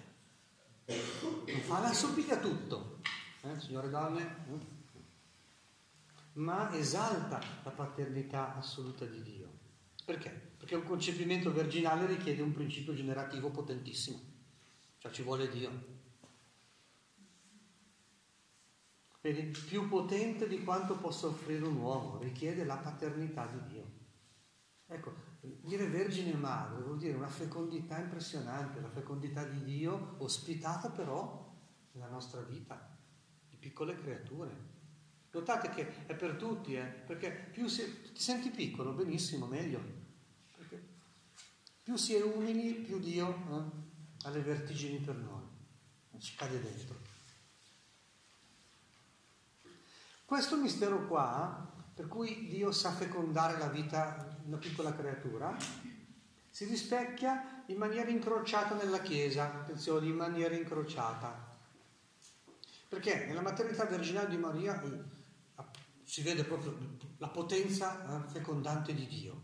fa 1.69 1.81
la 1.81 1.89
assomiglia 1.89 2.39
tutto, 2.39 3.01
eh, 3.43 3.61
signore 3.61 3.91
donne, 3.91 4.23
eh? 4.23 4.77
ma 6.35 6.73
esalta 6.73 7.39
la 7.63 7.71
paternità 7.71 8.57
assoluta 8.57 9.05
di 9.05 9.23
Dio. 9.23 9.49
Perché? 10.05 10.31
Perché 10.31 10.77
un 10.77 10.85
concepimento 10.85 11.51
virginale 11.51 12.07
richiede 12.07 12.41
un 12.41 12.53
principio 12.53 12.95
generativo 12.95 13.51
potentissimo, 13.51 14.19
cioè 14.97 15.13
ci 15.13 15.23
vuole 15.23 15.51
Dio. 15.51 15.97
Vedi, 19.21 19.43
più 19.43 19.89
potente 19.89 20.49
di 20.49 20.65
quanto 20.65 20.97
possa 20.97 21.27
offrire 21.27 21.67
un 21.67 21.77
uomo, 21.77 22.19
richiede 22.19 22.65
la 22.65 22.77
paternità 22.77 23.47
di 23.47 23.73
Dio. 23.73 23.98
Ecco, 24.91 25.13
dire 25.41 25.87
vergine 25.87 26.33
madre 26.33 26.81
vuol 26.81 26.97
dire 26.97 27.15
una 27.15 27.29
fecondità 27.29 27.99
impressionante, 27.99 28.81
la 28.81 28.89
fecondità 28.89 29.45
di 29.45 29.63
Dio 29.63 30.15
ospitata 30.19 30.89
però 30.89 31.55
nella 31.93 32.09
nostra 32.09 32.41
vita, 32.41 32.97
di 33.51 33.57
piccole 33.57 33.95
creature. 34.01 34.77
Notate 35.31 35.69
che 35.69 36.07
è 36.07 36.17
per 36.17 36.37
tutti, 36.37 36.75
eh? 36.75 36.87
perché 36.87 37.31
più 37.53 37.69
si, 37.69 38.13
ti 38.13 38.21
senti 38.21 38.49
piccolo, 38.49 38.93
benissimo, 38.93 39.45
meglio. 39.45 39.79
Perché 40.57 40.83
più 41.83 41.97
si 41.97 42.15
è 42.15 42.23
umili, 42.23 42.73
più 42.73 42.99
Dio 42.99 43.29
eh, 43.29 44.27
ha 44.27 44.31
le 44.31 44.41
vertigini 44.41 45.01
per 45.01 45.17
noi, 45.17 45.45
ci 46.19 46.35
cade 46.35 46.63
dentro. 46.63 46.97
Questo 50.25 50.57
mistero 50.57 51.07
qua, 51.07 51.75
per 51.95 52.09
cui 52.09 52.49
Dio 52.49 52.73
sa 52.73 52.91
fecondare 52.91 53.59
la 53.59 53.69
vita 53.69 54.38
una 54.49 54.57
piccola 54.57 54.95
creatura, 54.95 55.55
si 56.49 56.65
rispecchia 56.65 57.63
in 57.67 57.77
maniera 57.77 58.11
incrociata 58.11 58.75
nella 58.75 59.01
Chiesa, 59.01 59.53
attenzione, 59.53 60.07
in 60.07 60.17
maniera 60.17 60.55
incrociata. 60.55 61.57
Perché 62.89 63.27
nella 63.27 63.43
maternità 63.43 63.85
virginale 63.85 64.31
di 64.31 64.39
Maria 64.39 64.83
eh, 64.83 65.05
si 66.03 66.23
vede 66.23 66.45
proprio 66.45 66.97
la 67.19 67.29
potenza 67.29 68.25
eh, 68.25 68.29
fecondante 68.31 68.95
di 68.95 69.07
Dio. 69.07 69.43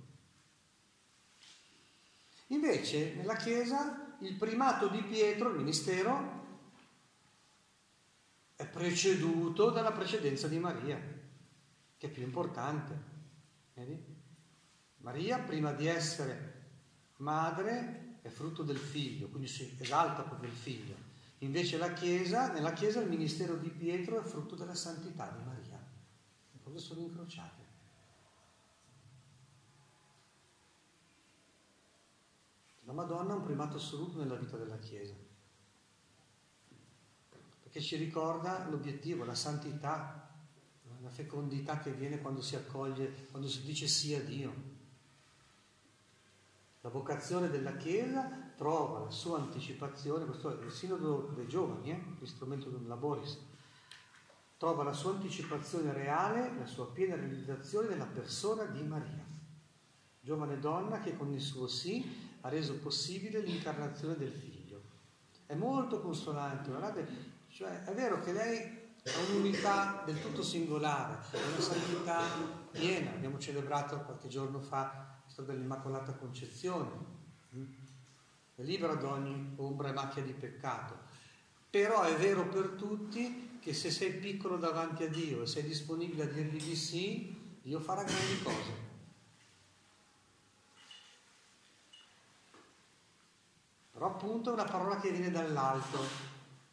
Invece 2.48 3.14
nella 3.14 3.36
Chiesa 3.36 4.16
il 4.20 4.36
primato 4.36 4.88
di 4.88 5.02
Pietro, 5.02 5.50
il 5.50 5.56
ministero, 5.56 6.42
è 8.56 8.66
preceduto 8.66 9.68
dalla 9.68 9.92
precedenza 9.92 10.48
di 10.48 10.58
Maria, 10.58 10.98
che 11.98 12.06
è 12.06 12.10
più 12.10 12.22
importante. 12.22 13.12
Vedi? 13.74 14.13
Maria, 15.04 15.38
prima 15.38 15.72
di 15.72 15.86
essere 15.86 16.62
madre, 17.18 18.20
è 18.22 18.28
frutto 18.30 18.62
del 18.62 18.78
figlio, 18.78 19.28
quindi 19.28 19.48
si 19.48 19.76
esalta 19.78 20.22
proprio 20.22 20.48
il 20.48 20.56
figlio. 20.56 20.96
Invece 21.38 21.76
la 21.76 21.92
Chiesa, 21.92 22.50
nella 22.50 22.72
Chiesa 22.72 23.00
il 23.00 23.10
ministero 23.10 23.54
di 23.56 23.68
Pietro 23.68 24.18
è 24.18 24.24
frutto 24.24 24.54
della 24.54 24.74
santità 24.74 25.30
di 25.30 25.44
Maria. 25.44 25.78
Le 26.52 26.58
cose 26.62 26.78
sono 26.78 27.00
incrociate. 27.00 27.62
La 32.84 32.94
Madonna 32.94 33.34
ha 33.34 33.36
un 33.36 33.44
primato 33.44 33.76
assoluto 33.76 34.18
nella 34.18 34.36
vita 34.36 34.56
della 34.56 34.78
Chiesa, 34.78 35.14
perché 37.62 37.82
ci 37.82 37.96
ricorda 37.96 38.66
l'obiettivo, 38.70 39.24
la 39.24 39.34
santità, 39.34 40.30
la 41.02 41.10
fecondità 41.10 41.78
che 41.80 41.92
viene 41.92 42.22
quando 42.22 42.40
si 42.40 42.56
accoglie, 42.56 43.26
quando 43.30 43.48
si 43.48 43.62
dice 43.64 43.86
sì 43.86 44.14
a 44.14 44.22
Dio. 44.22 44.73
La 46.84 46.90
vocazione 46.90 47.48
della 47.48 47.76
Chiesa 47.76 48.52
trova 48.56 48.98
la 48.98 49.10
sua 49.10 49.38
anticipazione, 49.38 50.26
questo 50.26 50.60
è 50.60 50.62
il 50.62 50.70
sinodo 50.70 51.32
dei 51.34 51.48
giovani, 51.48 51.90
eh? 51.92 52.04
l'istrumento 52.20 52.68
di 52.68 52.74
un 52.74 52.86
laboris, 52.86 53.38
trova 54.58 54.82
la 54.84 54.92
sua 54.92 55.12
anticipazione 55.12 55.94
reale, 55.94 56.52
la 56.58 56.66
sua 56.66 56.92
piena 56.92 57.14
realizzazione 57.14 57.88
nella 57.88 58.04
persona 58.04 58.64
di 58.64 58.82
Maria, 58.82 59.24
giovane 60.20 60.58
donna 60.58 61.00
che 61.00 61.16
con 61.16 61.32
il 61.32 61.40
suo 61.40 61.68
sì 61.68 62.36
ha 62.42 62.50
reso 62.50 62.78
possibile 62.80 63.40
l'incarnazione 63.40 64.18
del 64.18 64.32
figlio. 64.32 64.82
È 65.46 65.54
molto 65.54 66.02
consolante, 66.02 66.68
guardate, 66.68 67.08
cioè 67.48 67.84
è 67.84 67.94
vero 67.94 68.20
che 68.20 68.32
lei 68.32 68.58
ha 68.58 69.30
un'unità 69.30 70.02
del 70.04 70.20
tutto 70.20 70.42
singolare, 70.42 71.18
una 71.32 71.60
santità 71.60 72.20
piena, 72.70 73.12
abbiamo 73.12 73.38
celebrato 73.38 74.02
qualche 74.02 74.28
giorno 74.28 74.60
fa 74.60 75.12
storia 75.34 75.54
dell'Immacolata 75.54 76.12
Concezione, 76.12 76.90
mm? 77.56 77.64
è 78.54 78.62
libera 78.62 78.94
da 78.94 79.10
ogni 79.10 79.54
ombra 79.56 79.88
e 79.88 79.92
macchia 79.92 80.22
di 80.22 80.32
peccato, 80.32 80.96
però 81.68 82.02
è 82.02 82.14
vero 82.14 82.46
per 82.46 82.68
tutti 82.78 83.58
che 83.60 83.74
se 83.74 83.90
sei 83.90 84.12
piccolo 84.12 84.56
davanti 84.58 85.02
a 85.02 85.08
Dio 85.08 85.42
e 85.42 85.46
sei 85.48 85.64
disponibile 85.64 86.22
a 86.22 86.26
dirgli 86.26 86.62
di 86.62 86.76
sì, 86.76 87.58
Dio 87.62 87.80
farà 87.80 88.04
grandi 88.04 88.42
cose. 88.44 88.82
Però 93.90 94.06
appunto 94.06 94.50
è 94.50 94.52
una 94.52 94.64
parola 94.64 95.00
che 95.00 95.10
viene 95.10 95.32
dall'alto. 95.32 95.98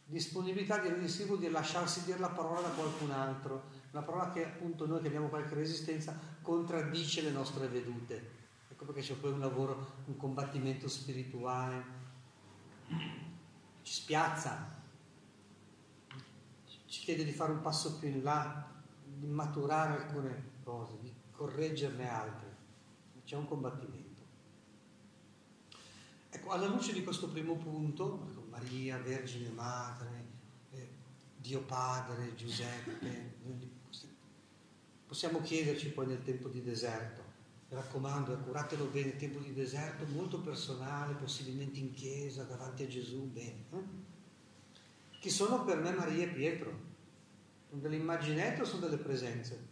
Disponibilità 0.05 0.77
di 0.77 1.07
sì 1.07 1.23
vuol 1.23 1.39
dire 1.39 1.51
lasciarsi 1.51 2.03
dire 2.03 2.19
la 2.19 2.29
parola 2.29 2.61
da 2.61 2.69
qualcun 2.69 3.09
altro, 3.09 3.63
una 3.91 4.03
parola 4.03 4.29
che 4.29 4.45
appunto 4.45 4.85
noi 4.85 5.01
che 5.01 5.07
abbiamo 5.07 5.29
qualche 5.29 5.55
resistenza 5.55 6.15
contraddice 6.43 7.23
le 7.23 7.31
nostre 7.31 7.67
vedute. 7.67 8.40
Ecco 8.81 8.93
perché 8.93 9.07
c'è 9.07 9.19
poi 9.19 9.31
un 9.31 9.39
lavoro, 9.39 9.93
un 10.05 10.17
combattimento 10.17 10.87
spirituale, 10.87 11.83
ci 13.83 13.93
spiazza, 13.93 14.81
ci 16.87 17.01
chiede 17.01 17.23
di 17.23 17.31
fare 17.31 17.51
un 17.51 17.61
passo 17.61 17.99
più 17.99 18.07
in 18.07 18.23
là, 18.23 18.71
di 19.05 19.27
maturare 19.27 20.01
alcune 20.01 20.49
cose, 20.63 20.97
di 20.99 21.13
correggerne 21.29 22.09
altre. 22.09 22.57
C'è 23.23 23.35
un 23.35 23.45
combattimento. 23.45 24.21
Ecco, 26.31 26.49
alla 26.49 26.65
luce 26.65 26.91
di 26.91 27.03
questo 27.03 27.29
primo 27.29 27.57
punto, 27.57 28.25
ecco, 28.31 28.47
Maria, 28.49 28.97
Vergine 28.97 29.49
Madre, 29.49 30.25
eh, 30.71 30.89
Dio 31.37 31.61
Padre, 31.61 32.33
Giuseppe, 32.33 33.35
possiamo 35.05 35.39
chiederci 35.41 35.91
poi 35.91 36.07
nel 36.07 36.23
tempo 36.23 36.47
di 36.47 36.63
deserto, 36.63 37.20
mi 37.71 37.77
raccomando, 37.77 38.37
curatelo 38.39 38.85
bene, 38.87 39.11
il 39.11 39.15
tempo 39.15 39.39
di 39.39 39.53
deserto 39.53 40.05
molto 40.05 40.41
personale, 40.41 41.13
possibilmente 41.13 41.79
in 41.79 41.93
chiesa, 41.93 42.43
davanti 42.43 42.83
a 42.83 42.87
Gesù, 42.87 43.31
bene. 43.31 43.63
Eh? 43.71 43.83
Chi 45.19 45.29
sono 45.29 45.63
per 45.63 45.77
me 45.77 45.91
Maria 45.91 46.25
e 46.25 46.27
Pietro? 46.27 46.89
Sono 47.69 47.79
delle 47.79 47.95
immaginette 47.95 48.61
o 48.61 48.65
sono 48.65 48.81
delle 48.81 48.97
presenze? 48.97 49.67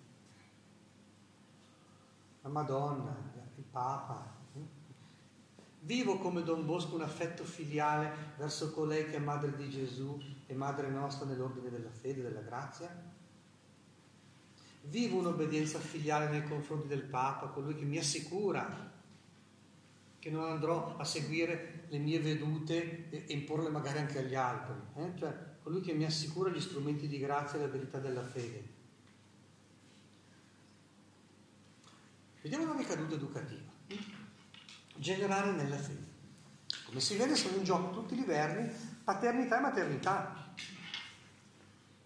La 2.42 2.50
Madonna, 2.50 3.14
il 3.58 3.64
Papa, 3.70 4.38
Vivo 5.82 6.18
come 6.18 6.44
Don 6.44 6.66
Bosco 6.66 6.96
un 6.96 7.02
affetto 7.02 7.44
filiale 7.44 8.34
verso 8.38 8.72
colei 8.72 9.06
che 9.10 9.16
è 9.16 9.20
madre 9.20 9.56
di 9.56 9.70
Gesù 9.70 10.22
e 10.46 10.54
madre 10.54 10.90
nostra 10.90 11.26
nell'ordine 11.26 11.70
della 11.70 11.90
fede 11.90 12.22
della 12.22 12.42
grazia? 12.42 12.94
Vivo 14.82 15.18
un'obbedienza 15.20 15.80
filiale 15.80 16.30
nei 16.30 16.44
confronti 16.44 16.88
del 16.88 17.04
Papa, 17.04 17.48
colui 17.48 17.76
che 17.76 17.86
mi 17.86 17.98
assicura 17.98 18.88
che 20.20 20.30
non 20.30 20.50
andrò 20.50 20.98
a 20.98 21.04
seguire 21.06 21.86
le 21.88 21.98
mie 21.98 22.20
vedute 22.20 23.10
e 23.10 23.34
imporle 23.34 23.70
magari 23.70 24.00
anche 24.00 24.20
agli 24.20 24.36
altri, 24.36 24.74
eh? 24.96 25.14
cioè 25.18 25.34
colui 25.64 25.82
che 25.82 25.94
mi 25.94 26.06
assicura 26.06 26.50
gli 26.50 26.60
strumenti 26.60 27.08
di 27.08 27.20
grazia 27.20 27.58
e 27.58 27.62
la 27.62 27.68
verità 27.68 28.00
della 28.00 28.24
fede. 28.24 28.78
Vediamo 32.42 32.66
una 32.66 32.78
ricaduta 32.78 33.16
educativa 33.16 33.78
generare 35.00 35.52
nella 35.52 35.78
fede. 35.78 36.08
Come 36.86 37.00
si 37.00 37.16
vede 37.16 37.36
sono 37.36 37.58
in 37.58 37.64
gioco 37.64 37.92
tutti 37.92 38.14
i 38.14 38.18
livelli, 38.18 38.70
paternità 39.04 39.58
e 39.58 39.62
maternità, 39.62 40.54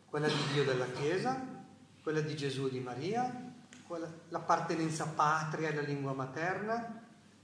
quella 0.05 0.27
di 0.27 0.53
Dio 0.53 0.63
della 0.63 0.89
Chiesa, 0.91 1.52
quella 2.03 2.19
di 2.19 2.35
Gesù 2.35 2.67
e 2.67 2.69
di 2.69 2.79
Maria, 2.81 3.51
l'appartenenza 4.29 5.07
patria 5.07 5.69
e 5.69 5.73
la 5.73 5.81
lingua 5.81 6.13
materna, 6.13 7.01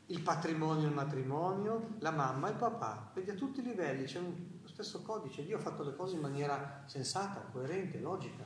il 0.07 0.21
patrimonio 0.21 0.83
e 0.83 0.89
il 0.89 0.93
matrimonio, 0.93 1.95
la 1.99 2.11
mamma 2.11 2.49
e 2.49 2.51
il 2.51 2.57
papà. 2.57 3.11
Vedi 3.13 3.29
a 3.29 3.35
tutti 3.35 3.61
i 3.61 3.63
livelli 3.63 4.03
c'è 4.03 4.19
un, 4.19 4.33
lo 4.61 4.67
stesso 4.67 5.01
codice, 5.01 5.45
Dio 5.45 5.57
ha 5.57 5.61
fatto 5.61 5.83
le 5.83 5.95
cose 5.95 6.15
in 6.15 6.21
maniera 6.21 6.83
sensata, 6.87 7.39
coerente, 7.51 7.99
logica. 7.99 8.43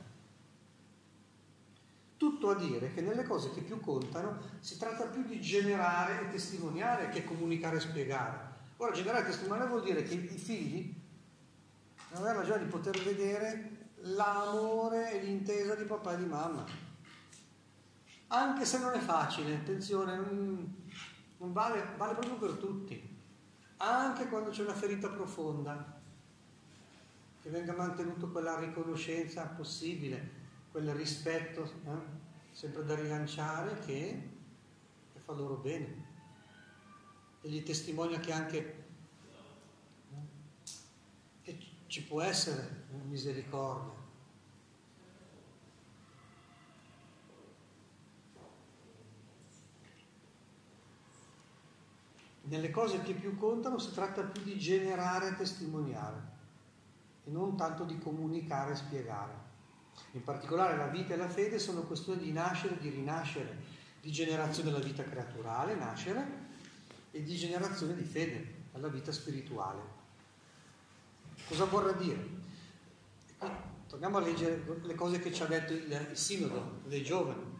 Tutto 2.16 2.50
a 2.50 2.54
dire 2.54 2.92
che 2.94 3.00
nelle 3.00 3.24
cose 3.24 3.50
che 3.50 3.60
più 3.60 3.80
contano 3.80 4.38
si 4.60 4.78
tratta 4.78 5.06
più 5.06 5.24
di 5.24 5.40
generare 5.40 6.20
e 6.20 6.30
testimoniare 6.30 7.08
che 7.08 7.24
comunicare 7.24 7.76
e 7.76 7.80
spiegare. 7.80 8.52
Ora, 8.76 8.92
generare 8.92 9.24
e 9.24 9.30
testimoniare 9.30 9.68
vuol 9.68 9.82
dire 9.82 10.04
che 10.04 10.14
i 10.14 10.38
figli 10.38 10.94
non 12.10 12.22
avranno 12.22 12.40
ragione 12.40 12.64
di 12.64 12.70
poter 12.70 13.02
vedere 13.02 13.83
l'amore 14.04 15.12
e 15.12 15.24
l'intesa 15.24 15.74
di 15.74 15.84
papà 15.84 16.14
e 16.14 16.18
di 16.18 16.26
mamma. 16.26 16.64
Anche 18.28 18.64
se 18.64 18.78
non 18.78 18.94
è 18.94 18.98
facile, 18.98 19.54
attenzione, 19.54 20.16
non, 20.16 20.84
non 21.38 21.52
vale, 21.52 21.94
vale 21.96 22.14
proprio 22.14 22.36
per 22.36 22.52
tutti. 22.58 23.12
Anche 23.78 24.28
quando 24.28 24.50
c'è 24.50 24.62
una 24.62 24.74
ferita 24.74 25.08
profonda, 25.08 26.00
che 27.44 27.50
venga 27.50 27.74
mantenuta 27.74 28.26
quella 28.26 28.58
riconoscenza 28.58 29.44
possibile, 29.44 30.42
quel 30.70 30.94
rispetto 30.94 31.64
eh, 31.64 31.90
sempre 32.52 32.84
da 32.84 32.94
rilanciare 32.94 33.78
che, 33.80 34.30
che, 35.12 35.18
fa 35.18 35.34
loro 35.34 35.56
bene 35.56 36.12
e 37.42 37.48
gli 37.50 37.62
testimonia 37.62 38.18
che 38.18 38.32
anche 38.32 38.84
eh, 41.42 41.58
che 41.58 41.58
ci 41.94 42.02
può 42.02 42.20
essere 42.22 42.86
una 42.90 43.04
misericordia. 43.04 43.92
Nelle 52.46 52.70
cose 52.70 53.00
che 53.02 53.12
più 53.12 53.36
contano 53.36 53.78
si 53.78 53.92
tratta 53.92 54.22
più 54.22 54.42
di 54.42 54.58
generare 54.58 55.28
e 55.28 55.36
testimoniare 55.36 56.22
e 57.26 57.30
non 57.30 57.56
tanto 57.56 57.84
di 57.84 57.96
comunicare 58.00 58.72
e 58.72 58.74
spiegare. 58.74 59.32
In 60.14 60.24
particolare 60.24 60.76
la 60.76 60.88
vita 60.88 61.14
e 61.14 61.16
la 61.16 61.28
fede 61.28 61.60
sono 61.60 61.82
questioni 61.82 62.24
di 62.24 62.32
nascere, 62.32 62.76
di 62.78 62.88
rinascere, 62.88 63.56
di 64.00 64.10
generazione 64.10 64.70
alla 64.70 64.80
vita 64.80 65.04
creaturale, 65.04 65.76
nascere, 65.76 66.42
e 67.12 67.22
di 67.22 67.36
generazione 67.36 67.94
di 67.94 68.02
fede 68.02 68.64
alla 68.72 68.88
vita 68.88 69.12
spirituale. 69.12 69.93
Cosa 71.48 71.64
vorrà 71.64 71.92
dire? 71.92 72.28
Qui, 73.38 73.48
torniamo 73.88 74.18
a 74.18 74.20
leggere 74.20 74.64
le 74.82 74.94
cose 74.94 75.18
che 75.20 75.32
ci 75.32 75.42
ha 75.42 75.46
detto 75.46 75.72
il, 75.72 76.08
il 76.10 76.16
sinodo 76.16 76.80
dei 76.86 77.02
giovani. 77.02 77.52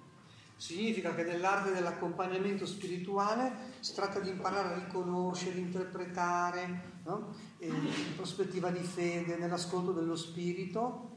Significa 0.56 1.14
che 1.14 1.24
nell'arte 1.24 1.72
dell'accompagnamento 1.72 2.64
spirituale 2.64 3.72
si 3.80 3.92
tratta 3.92 4.20
di 4.20 4.30
imparare 4.30 4.68
a 4.68 4.84
riconoscere, 4.84 5.58
interpretare, 5.58 6.92
no? 7.04 7.34
in 7.58 8.14
prospettiva 8.14 8.70
di 8.70 8.82
fede, 8.82 9.36
nell'ascolto 9.36 9.92
dello 9.92 10.16
spirito, 10.16 11.12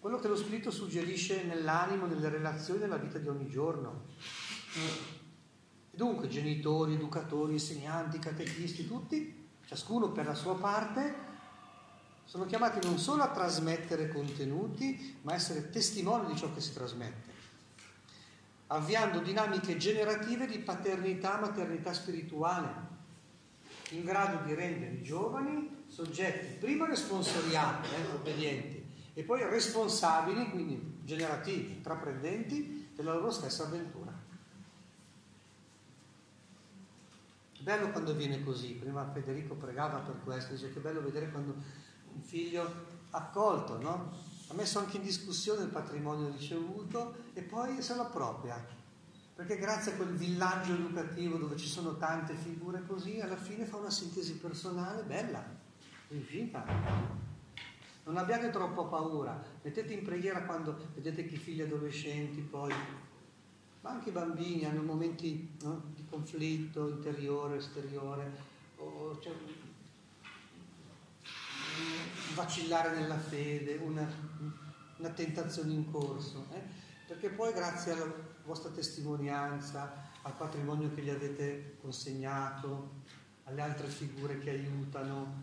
quello 0.00 0.18
che 0.18 0.28
lo 0.28 0.36
Spirito 0.36 0.70
suggerisce 0.70 1.42
nell'animo, 1.42 2.06
nelle 2.06 2.28
relazioni, 2.28 2.80
nella 2.80 2.98
vita 2.98 3.18
di 3.18 3.28
ogni 3.28 3.48
giorno. 3.48 4.04
Dunque, 5.90 6.28
genitori, 6.28 6.94
educatori, 6.94 7.54
insegnanti, 7.54 8.20
catechisti, 8.20 8.86
tutti, 8.86 9.48
ciascuno 9.66 10.12
per 10.12 10.26
la 10.26 10.34
sua 10.34 10.54
parte, 10.54 11.27
sono 12.28 12.44
chiamati 12.44 12.86
non 12.86 12.98
solo 12.98 13.22
a 13.22 13.30
trasmettere 13.30 14.08
contenuti, 14.08 15.18
ma 15.22 15.32
a 15.32 15.36
essere 15.36 15.70
testimoni 15.70 16.26
di 16.26 16.38
ciò 16.38 16.52
che 16.52 16.60
si 16.60 16.74
trasmette. 16.74 17.36
avviando 18.70 19.20
dinamiche 19.20 19.78
generative 19.78 20.46
di 20.46 20.58
paternità, 20.58 21.38
maternità 21.38 21.94
spirituale, 21.94 22.68
in 23.92 24.04
grado 24.04 24.44
di 24.44 24.52
rendere 24.52 24.92
i 24.92 25.02
giovani 25.02 25.84
soggetti 25.86 26.58
prima 26.58 26.86
responsoriali, 26.86 27.86
eh, 27.88 28.14
obbedienti, 28.14 28.84
e 29.14 29.22
poi 29.22 29.42
responsabili, 29.48 30.50
quindi 30.50 30.98
generativi, 31.02 31.72
intraprendenti 31.76 32.90
della 32.94 33.14
loro 33.14 33.30
stessa 33.30 33.62
avventura. 33.62 34.12
Bello 37.60 37.90
quando 37.90 38.14
viene 38.14 38.44
così, 38.44 38.74
prima 38.74 39.10
Federico 39.14 39.54
pregava 39.54 40.00
per 40.00 40.20
questo, 40.24 40.52
dice 40.52 40.70
che 40.74 40.80
bello 40.80 41.00
vedere 41.00 41.30
quando 41.30 41.54
un 42.18 42.22
figlio 42.22 42.86
accolto, 43.10 43.78
no? 43.80 44.26
ha 44.50 44.54
messo 44.54 44.78
anche 44.78 44.96
in 44.96 45.02
discussione 45.02 45.62
il 45.62 45.68
patrimonio 45.68 46.30
ricevuto 46.30 47.14
e 47.34 47.42
poi 47.42 47.82
se 47.82 47.94
lo 47.94 48.02
appropria, 48.02 48.62
perché 49.34 49.58
grazie 49.58 49.92
a 49.92 49.96
quel 49.96 50.14
villaggio 50.14 50.72
educativo 50.72 51.36
dove 51.36 51.56
ci 51.56 51.68
sono 51.68 51.96
tante 51.96 52.34
figure 52.34 52.84
così, 52.86 53.20
alla 53.20 53.36
fine 53.36 53.66
fa 53.66 53.76
una 53.76 53.90
sintesi 53.90 54.36
personale 54.36 55.02
bella, 55.02 55.44
riuscita. 56.08 56.64
Non 58.04 58.16
abbiate 58.16 58.48
troppo 58.48 58.86
paura, 58.86 59.38
mettete 59.60 59.92
in 59.92 60.02
preghiera 60.02 60.44
quando 60.44 60.76
vedete 60.94 61.26
che 61.26 61.34
i 61.34 61.38
figli 61.38 61.60
adolescenti 61.60 62.40
poi, 62.40 62.72
ma 63.82 63.90
anche 63.90 64.08
i 64.08 64.12
bambini 64.12 64.64
hanno 64.64 64.82
momenti 64.82 65.56
no, 65.60 65.92
di 65.94 66.06
conflitto 66.08 66.88
interiore, 66.88 67.58
esteriore, 67.58 68.32
o 68.76 69.20
cioè, 69.20 69.34
vacillare 72.34 72.98
nella 72.98 73.18
fede, 73.18 73.76
una, 73.76 74.08
una 74.98 75.08
tentazione 75.10 75.72
in 75.72 75.90
corso, 75.90 76.46
eh? 76.52 76.62
perché 77.06 77.30
poi 77.30 77.52
grazie 77.52 77.92
alla 77.92 78.12
vostra 78.44 78.70
testimonianza, 78.70 80.10
al 80.22 80.34
patrimonio 80.34 80.92
che 80.94 81.02
gli 81.02 81.10
avete 81.10 81.76
consegnato, 81.80 82.96
alle 83.44 83.62
altre 83.62 83.86
figure 83.86 84.38
che 84.38 84.50
aiutano, 84.50 85.42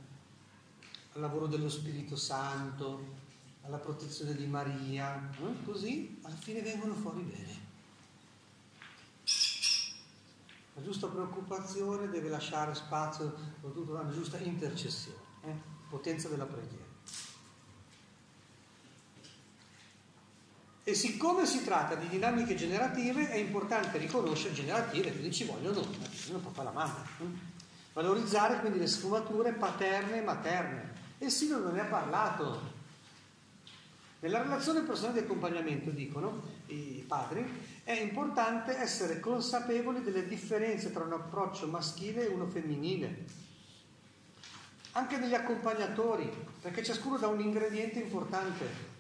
al 1.14 1.22
lavoro 1.22 1.48
dello 1.48 1.70
Spirito 1.70 2.16
Santo, 2.16 3.24
alla 3.64 3.78
protezione 3.78 4.36
di 4.36 4.46
Maria, 4.46 5.30
eh? 5.40 5.64
così 5.64 6.20
alla 6.24 6.36
fine 6.36 6.62
vengono 6.62 6.94
fuori 6.94 7.22
bene. 7.22 7.64
La 10.76 10.82
giusta 10.82 11.08
preoccupazione 11.08 12.10
deve 12.10 12.30
lasciare 12.30 12.76
spazio 12.76 13.34
soprattutto 13.56 13.98
alla 13.98 14.12
giusta 14.12 14.38
intercessione, 14.38 15.20
eh? 15.44 15.75
Potenza 15.96 16.28
della 16.28 16.46
preghiera. 16.46 16.84
E 20.84 20.94
siccome 20.94 21.46
si 21.46 21.64
tratta 21.64 21.96
di 21.96 22.10
dinamiche 22.10 22.54
generative, 22.56 23.30
è 23.30 23.38
importante 23.38 23.98
riconoscere 23.98 24.54
generative, 24.54 25.12
quindi 25.12 25.32
ci 25.32 25.46
vogliono 25.46 25.80
il 25.80 26.40
papà 26.44 26.64
la 26.64 26.72
mamma. 26.72 27.08
Valorizzare 27.94 28.60
quindi 28.60 28.78
le 28.78 28.88
sfumature 28.88 29.54
paterne 29.54 30.18
e 30.18 30.22
materne. 30.22 30.94
E 31.18 31.28
non 31.48 31.74
ne 31.74 31.80
ha 31.80 31.86
parlato. 31.86 32.74
Nella 34.20 34.42
relazione 34.42 34.82
personale 34.82 35.20
di 35.20 35.26
accompagnamento, 35.26 35.92
dicono 35.92 36.42
i 36.68 37.04
padri, 37.08 37.48
è 37.84 37.94
importante 37.94 38.78
essere 38.78 39.20
consapevoli 39.22 40.04
delle 40.04 40.28
differenze 40.28 40.92
tra 40.92 41.06
un 41.06 41.14
approccio 41.14 41.68
maschile 41.68 42.28
e 42.28 42.34
uno 42.34 42.48
femminile. 42.48 43.45
Anche 44.98 45.18
negli 45.18 45.34
accompagnatori, 45.34 46.32
perché 46.62 46.82
ciascuno 46.82 47.18
dà 47.18 47.28
un 47.28 47.42
ingrediente 47.42 48.00
importante. 48.00 48.94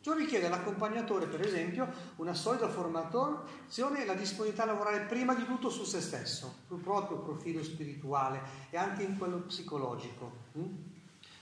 Ciò 0.00 0.14
richiede 0.14 0.46
all'accompagnatore, 0.46 1.26
per 1.26 1.40
esempio, 1.40 1.88
una 2.16 2.32
solida 2.32 2.68
formazione 2.68 4.02
e 4.02 4.06
la 4.06 4.14
disponibilità 4.14 4.62
a 4.62 4.66
lavorare 4.66 5.06
prima 5.06 5.34
di 5.34 5.44
tutto 5.44 5.70
su 5.70 5.82
se 5.82 6.00
stesso, 6.00 6.58
sul 6.68 6.78
proprio 6.78 7.18
profilo 7.18 7.64
spirituale 7.64 8.40
e 8.70 8.76
anche 8.76 9.02
in 9.02 9.18
quello 9.18 9.38
psicologico. 9.38 10.32
Mm? 10.56 10.74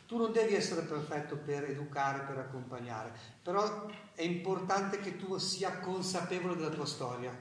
Tu 0.06 0.16
non 0.16 0.32
devi 0.32 0.54
essere 0.54 0.86
perfetto 0.86 1.36
per 1.36 1.64
educare, 1.64 2.24
per 2.24 2.38
accompagnare, 2.38 3.12
però 3.42 3.84
è 4.14 4.22
importante 4.22 5.00
che 5.00 5.18
tu 5.18 5.36
sia 5.36 5.80
consapevole 5.80 6.56
della 6.56 6.70
tua 6.70 6.86
storia, 6.86 7.36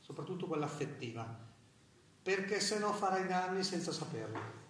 soprattutto 0.00 0.46
quella 0.46 0.66
affettiva, 0.66 1.50
perché 2.22 2.60
se 2.60 2.78
no 2.78 2.92
farai 2.92 3.26
danni 3.26 3.64
senza 3.64 3.92
saperlo. 3.92 4.60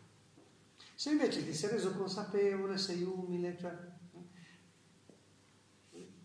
Se 0.95 1.11
invece 1.11 1.45
ti 1.45 1.53
sei 1.53 1.71
reso 1.71 1.93
consapevole, 1.93 2.79
sei 2.79 3.03
umile, 3.03 3.57
cioè 3.59 3.77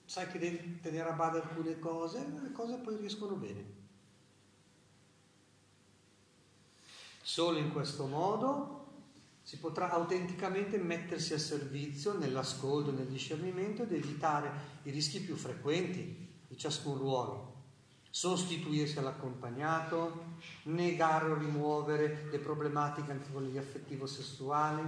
sai 0.05 0.27
che 0.29 0.39
devi 0.39 0.79
tenere 0.79 1.09
a 1.09 1.13
bada 1.13 1.41
alcune 1.41 1.77
cose, 1.79 2.25
le 2.41 2.51
cose 2.51 2.77
poi 2.77 2.95
riescono 2.95 3.35
bene. 3.35 3.75
Solo 7.21 7.57
in 7.57 7.73
questo 7.73 8.05
modo 8.05 8.85
si 9.41 9.57
potrà 9.59 9.89
autenticamente 9.89 10.77
mettersi 10.77 11.33
a 11.33 11.39
servizio 11.39 12.17
nell'ascolto, 12.17 12.91
nel 12.91 13.07
discernimento 13.07 13.83
ed 13.83 13.91
evitare 13.91 14.51
i 14.83 14.91
rischi 14.91 15.19
più 15.19 15.35
frequenti 15.35 16.35
di 16.47 16.57
ciascun 16.57 16.97
ruolo. 16.97 17.46
Sostituirsi 18.09 18.97
all'accompagnato, 18.97 20.35
negare 20.63 21.29
o 21.29 21.37
rimuovere 21.37 22.27
le 22.31 22.39
problematiche 22.39 23.11
anche 23.11 23.29
quelle 23.31 23.57
affettivo-sessuali, 23.57 24.81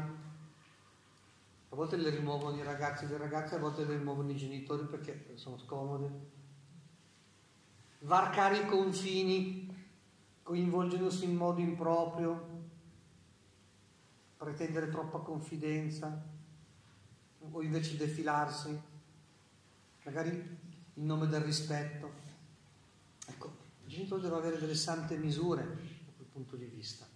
a 1.71 1.75
volte 1.75 1.97
le 1.97 2.09
rimuovono 2.09 2.57
i 2.57 2.63
ragazzi 2.63 3.05
e 3.05 3.07
le 3.07 3.17
ragazze, 3.17 3.55
a 3.55 3.59
volte 3.59 3.85
le 3.85 3.95
rimuovono 3.97 4.31
i 4.31 4.35
genitori 4.35 4.85
perché 4.85 5.33
sono 5.35 5.57
scomode. 5.59 6.37
Varcare 7.99 8.59
i 8.59 8.65
confini 8.65 9.67
coinvolgendosi 10.41 11.25
in 11.25 11.35
modo 11.35 11.59
improprio, 11.59 12.47
pretendere 14.37 14.89
troppa 14.89 15.19
confidenza 15.19 16.25
o 17.51 17.61
invece 17.61 17.97
defilarsi, 17.97 18.81
magari 20.05 20.29
in 20.93 21.05
nome 21.05 21.27
del 21.27 21.41
rispetto. 21.41 22.28
Ecco, 23.29 23.55
il 23.85 23.89
genitore 23.89 24.21
deve 24.21 24.35
avere 24.35 24.57
delle 24.57 24.75
sante 24.75 25.15
misure 25.17 25.63
da 25.63 26.11
quel 26.15 26.27
punto 26.27 26.55
di 26.55 26.65
vista. 26.65 27.07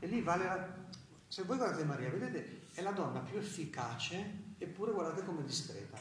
E 0.00 0.06
lì 0.06 0.22
vale 0.22 0.44
la, 0.44 0.74
se 1.26 1.42
voi 1.42 1.56
guardate 1.56 1.84
Maria, 1.84 2.10
vedete, 2.10 2.66
è 2.72 2.82
la 2.82 2.92
donna 2.92 3.20
più 3.20 3.38
efficace, 3.38 4.54
eppure 4.58 4.92
guardate 4.92 5.24
come 5.24 5.44
discreta. 5.44 5.98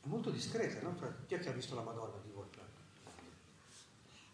È 0.00 0.06
molto 0.06 0.30
discreta, 0.30 0.80
no? 0.80 0.96
Cioè, 0.98 1.12
chi 1.26 1.34
è 1.34 1.38
che 1.38 1.50
ha 1.50 1.52
visto 1.52 1.74
la 1.74 1.82
Madonna 1.82 2.18
di 2.24 2.30
voi? 2.30 2.46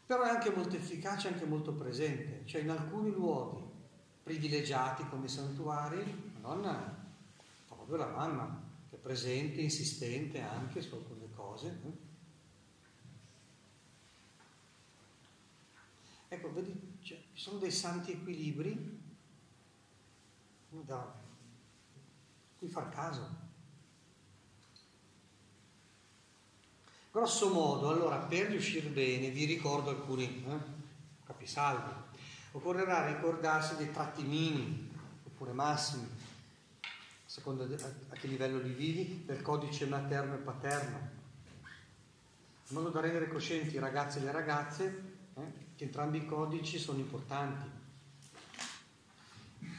Però 0.07 0.23
è 0.23 0.29
anche 0.29 0.51
molto 0.51 0.77
efficace, 0.77 1.29
anche 1.29 1.47
molto 1.47 1.73
presente. 1.73 2.47
Cioè 2.47 2.61
in 2.61 2.71
alcuni 2.71 3.11
luoghi 3.11 3.65
privilegiati 4.23 5.07
come 5.09 5.27
i 5.27 5.31
santuari, 5.31 6.33
donna 6.45 6.95
fa 7.65 7.75
proprio 7.75 7.97
la 7.97 8.09
mamma, 8.09 8.63
che 8.91 8.97
è 8.97 8.99
presente, 8.99 9.63
insistente 9.63 10.43
anche 10.43 10.83
su 10.83 10.95
alcune 10.95 11.33
cose. 11.35 11.81
No? 11.83 11.97
Ecco, 16.29 16.53
vedi, 16.53 16.99
cioè, 17.01 17.19
ci 17.33 17.41
sono 17.41 17.59
dei 17.59 17.71
santi 17.71 18.13
equilibri 18.13 19.03
da 20.69 21.15
cui 22.59 22.69
far 22.69 22.91
caso. 22.91 23.43
Grosso 27.11 27.49
modo, 27.51 27.89
allora, 27.89 28.19
per 28.19 28.49
riuscire 28.49 28.89
bene, 28.89 29.31
vi 29.31 29.45
ricordo 29.45 29.91
alcuni 29.91 30.45
eh, 30.45 30.59
capisalvi. 31.25 32.03
Occorrerà 32.53 33.07
ricordarsi 33.07 33.77
dei 33.77 33.93
tratti 33.93 34.25
minimi, 34.25 34.91
oppure 35.25 35.53
massimi, 35.53 36.09
a 37.35 37.37
seconda 37.37 37.65
a 37.65 38.15
che 38.15 38.29
livello 38.29 38.61
li 38.61 38.73
vivi, 38.73 39.25
del 39.25 39.43
codice 39.43 39.87
materno 39.87 40.35
e 40.35 40.39
paterno, 40.39 41.11
in 42.69 42.77
modo 42.77 42.91
da 42.91 43.01
rendere 43.01 43.27
coscienti 43.27 43.75
i 43.75 43.81
ragazzi 43.81 44.19
e 44.19 44.23
le 44.23 44.31
ragazze 44.31 45.17
eh, 45.35 45.53
che 45.75 45.85
entrambi 45.85 46.19
i 46.19 46.27
codici 46.27 46.79
sono 46.79 46.99
importanti. 46.99 47.69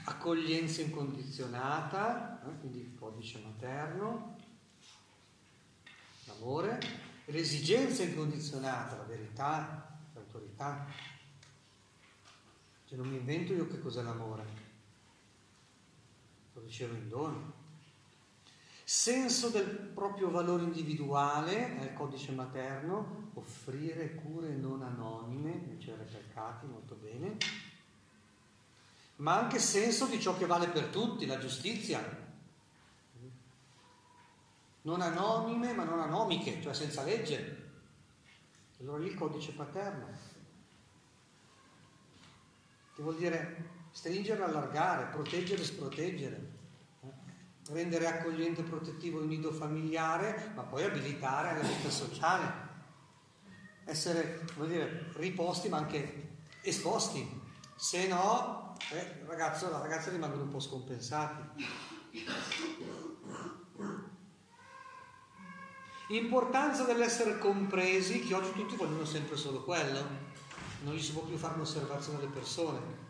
Accoglienza 0.03 0.81
incondizionata, 0.81 2.41
eh, 2.45 2.59
quindi 2.59 2.79
il 2.79 2.95
codice 2.99 3.39
materno, 3.39 4.35
l'amore, 6.25 6.77
l'esigenza 7.25 8.03
incondizionata, 8.03 8.97
la 8.97 9.03
verità, 9.03 9.97
l'autorità. 10.13 10.85
Cioè 12.85 12.97
non 12.97 13.07
mi 13.07 13.15
invento 13.15 13.53
io 13.53 13.65
che 13.67 13.79
cos'è 13.79 14.01
l'amore, 14.01 14.64
lo 16.55 16.61
ricevo 16.61 16.95
in 16.95 17.07
dono 17.07 17.63
senso 18.87 19.49
del 19.49 19.65
proprio 19.67 20.29
valore 20.29 20.61
individuale, 20.61 21.69
nel 21.69 21.93
codice 21.93 22.31
materno, 22.31 23.31
offrire 23.33 24.13
cure 24.13 24.49
non 24.49 24.83
anonime, 24.83 25.63
ricevere 25.69 26.03
peccati, 26.03 26.67
molto 26.67 26.93
bene, 26.93 27.35
ma 29.17 29.39
anche 29.39 29.57
senso 29.57 30.05
di 30.05 30.19
ciò 30.19 30.37
che 30.37 30.45
vale 30.45 30.67
per 30.67 30.85
tutti, 30.85 31.25
la 31.25 31.39
giustizia. 31.39 32.23
Non 34.83 35.01
anonime, 35.01 35.73
ma 35.73 35.83
non 35.83 35.99
anomiche, 35.99 36.61
cioè 36.61 36.75
senza 36.75 37.01
legge. 37.01 37.63
Allora 38.81 38.99
lì 38.99 39.07
il 39.07 39.15
codice 39.15 39.53
paterno, 39.53 40.05
che 42.93 43.01
vuol 43.01 43.15
dire 43.15 43.73
stringere, 43.95 44.43
allargare, 44.43 45.05
proteggere, 45.05 45.63
sproteggere, 45.63 46.51
eh? 47.01 47.71
rendere 47.71 48.07
accogliente 48.07 48.59
e 48.59 48.65
protettivo 48.65 49.21
il 49.21 49.27
nido 49.27 49.53
familiare, 49.53 50.51
ma 50.53 50.63
poi 50.63 50.83
abilitare 50.83 51.51
alla 51.51 51.61
vita 51.61 51.89
sociale, 51.89 52.63
essere, 53.85 54.45
dire, 54.67 55.11
riposti 55.13 55.69
ma 55.69 55.77
anche 55.77 56.39
esposti, 56.61 57.41
se 57.77 58.07
no 58.07 58.75
eh, 58.91 59.19
il 59.21 59.27
ragazzo 59.27 59.69
la 59.69 59.79
ragazza 59.79 60.09
rimangono 60.09 60.43
un 60.43 60.49
po' 60.49 60.59
scompensati. 60.59 61.63
Importanza 66.09 66.83
dell'essere 66.83 67.39
compresi, 67.39 68.19
che 68.19 68.33
oggi 68.33 68.51
tutti 68.51 68.75
vogliono 68.75 69.05
sempre 69.05 69.37
solo 69.37 69.63
quello, 69.63 70.05
non 70.83 70.93
gli 70.93 71.01
si 71.01 71.13
può 71.13 71.21
più 71.21 71.37
fare 71.37 71.55
un'osservazione 71.55 72.19
alle 72.19 72.27
persone, 72.27 73.04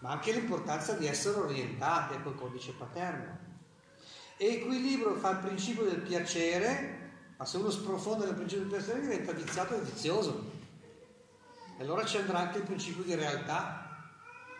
ma 0.00 0.10
anche 0.10 0.32
l'importanza 0.32 0.92
di 0.94 1.06
essere 1.06 1.38
orientati, 1.38 2.14
ecco 2.14 2.30
il 2.30 2.36
codice 2.36 2.72
paterno. 2.72 3.46
Equilibrio 4.36 5.16
fa 5.16 5.30
il 5.30 5.38
principio 5.38 5.84
del 5.84 6.00
piacere, 6.00 7.34
ma 7.36 7.44
se 7.44 7.56
uno 7.56 7.70
sprofonda 7.70 8.24
nel 8.24 8.34
principio 8.34 8.66
del 8.66 8.78
piacere 8.78 9.00
diventa 9.00 9.32
viziato 9.32 9.76
e 9.76 9.80
vizioso. 9.80 10.50
E 11.76 11.82
allora 11.82 12.04
ci 12.04 12.16
andrà 12.16 12.38
anche 12.38 12.58
il 12.58 12.64
principio 12.64 13.02
di 13.02 13.14
realtà, 13.14 13.84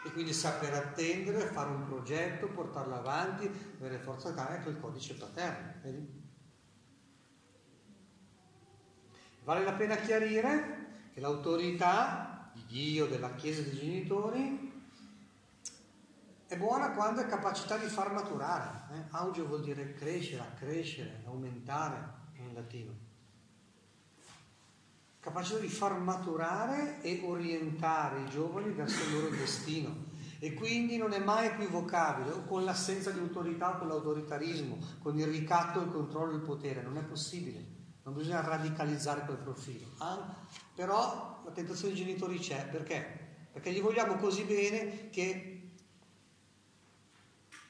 e 0.04 0.12
quindi 0.12 0.32
saper 0.32 0.74
attendere, 0.74 1.46
fare 1.46 1.70
un 1.70 1.86
progetto, 1.86 2.48
portarlo 2.48 2.94
avanti, 2.94 3.50
avere 3.78 3.98
forza 3.98 4.32
tale, 4.32 4.56
ecco 4.56 4.70
il 4.70 4.80
codice 4.80 5.14
paterno. 5.14 5.72
Vedi? 5.82 6.26
Vale 9.44 9.64
la 9.64 9.72
pena 9.72 9.96
chiarire 9.96 11.10
che 11.12 11.20
l'autorità 11.20 12.50
di 12.54 12.64
Dio, 12.66 13.06
della 13.06 13.34
Chiesa 13.34 13.62
dei 13.62 13.74
genitori, 13.74 14.67
è 16.48 16.56
buona 16.56 16.90
quando 16.90 17.20
è 17.20 17.26
capacità 17.26 17.76
di 17.76 17.86
far 17.86 18.12
maturare. 18.12 18.82
Eh? 18.92 19.04
Augio 19.10 19.46
vuol 19.46 19.62
dire 19.62 19.94
crescere, 19.94 20.42
accrescere, 20.42 21.22
aumentare 21.26 22.02
in 22.38 22.54
latino. 22.54 22.92
Capacità 25.20 25.58
di 25.58 25.68
far 25.68 25.98
maturare 25.98 27.00
e 27.02 27.20
orientare 27.22 28.22
i 28.22 28.30
giovani 28.30 28.72
verso 28.72 29.04
il 29.04 29.12
loro 29.12 29.28
destino. 29.28 30.06
E 30.40 30.54
quindi 30.54 30.96
non 30.96 31.12
è 31.12 31.18
mai 31.18 31.46
equivocabile 31.46 32.30
o 32.30 32.44
con 32.44 32.64
l'assenza 32.64 33.10
di 33.10 33.18
autorità 33.18 33.74
o 33.74 33.78
con 33.78 33.88
l'autoritarismo, 33.88 34.78
con 35.02 35.18
il 35.18 35.26
ricatto, 35.26 35.80
il 35.80 35.90
controllo 35.90 36.32
e 36.32 36.36
il 36.36 36.42
potere. 36.42 36.82
Non 36.82 36.96
è 36.96 37.02
possibile 37.02 37.76
non 38.08 38.16
bisogna 38.16 38.40
radicalizzare 38.40 39.26
quel 39.26 39.36
profilo. 39.36 39.86
Ah, 39.98 40.34
però 40.74 41.42
la 41.44 41.50
tentazione 41.50 41.92
dei 41.92 42.04
genitori 42.04 42.38
c'è, 42.38 42.66
perché? 42.70 43.26
Perché 43.52 43.70
gli 43.70 43.82
vogliamo 43.82 44.16
così 44.16 44.44
bene 44.44 45.10
che, 45.10 45.57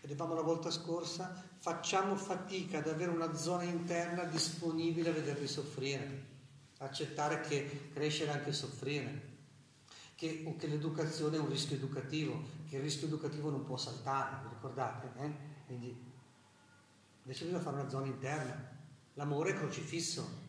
vedevamo 0.00 0.34
la 0.34 0.42
volta 0.42 0.70
scorsa, 0.70 1.44
facciamo 1.58 2.16
fatica 2.16 2.78
ad 2.78 2.88
avere 2.88 3.10
una 3.10 3.34
zona 3.34 3.64
interna 3.64 4.24
disponibile 4.24 5.10
a 5.10 5.12
vederli 5.12 5.46
soffrire, 5.46 6.24
accettare 6.78 7.40
che 7.40 7.90
crescere 7.92 8.30
è 8.30 8.34
anche 8.34 8.52
soffrire, 8.52 9.26
che, 10.14 10.56
che, 10.58 10.66
l'educazione 10.66 11.36
è 11.36 11.40
un 11.40 11.48
rischio 11.48 11.76
educativo, 11.76 12.40
che 12.68 12.76
il 12.76 12.82
rischio 12.82 13.06
educativo 13.06 13.50
non 13.50 13.64
può 13.64 13.76
saltare, 13.76 14.42
vi 14.42 14.54
ricordate? 14.54 15.10
Eh? 15.18 15.32
Quindi 15.66 16.06
invece 17.22 17.44
bisogna 17.44 17.62
fare 17.62 17.80
una 17.80 17.88
zona 17.88 18.06
interna 18.06 18.76
L'amore 19.18 19.50
è 19.50 19.54
crocifisso. 19.54 20.46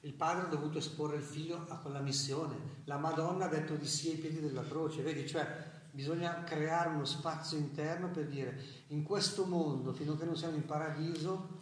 Il 0.00 0.14
padre 0.14 0.46
ha 0.46 0.48
dovuto 0.48 0.78
esporre 0.78 1.16
il 1.16 1.22
figlio 1.22 1.64
a 1.68 1.76
quella 1.76 2.00
missione. 2.00 2.80
La 2.86 2.98
Madonna 2.98 3.44
ha 3.44 3.48
detto 3.48 3.76
di 3.76 3.86
sì 3.86 4.10
ai 4.10 4.16
piedi 4.16 4.40
della 4.40 4.64
croce. 4.64 5.00
Vedi, 5.02 5.28
cioè 5.28 5.70
bisogna 5.92 6.42
creare 6.42 6.88
uno 6.88 7.04
spazio 7.04 7.58
interno 7.58 8.08
per 8.08 8.26
dire 8.26 8.60
in 8.88 9.02
questo 9.02 9.44
mondo, 9.44 9.92
fino 9.92 10.14
a 10.14 10.16
che 10.16 10.24
non 10.24 10.36
siamo 10.36 10.56
in 10.56 10.64
paradiso, 10.64 11.60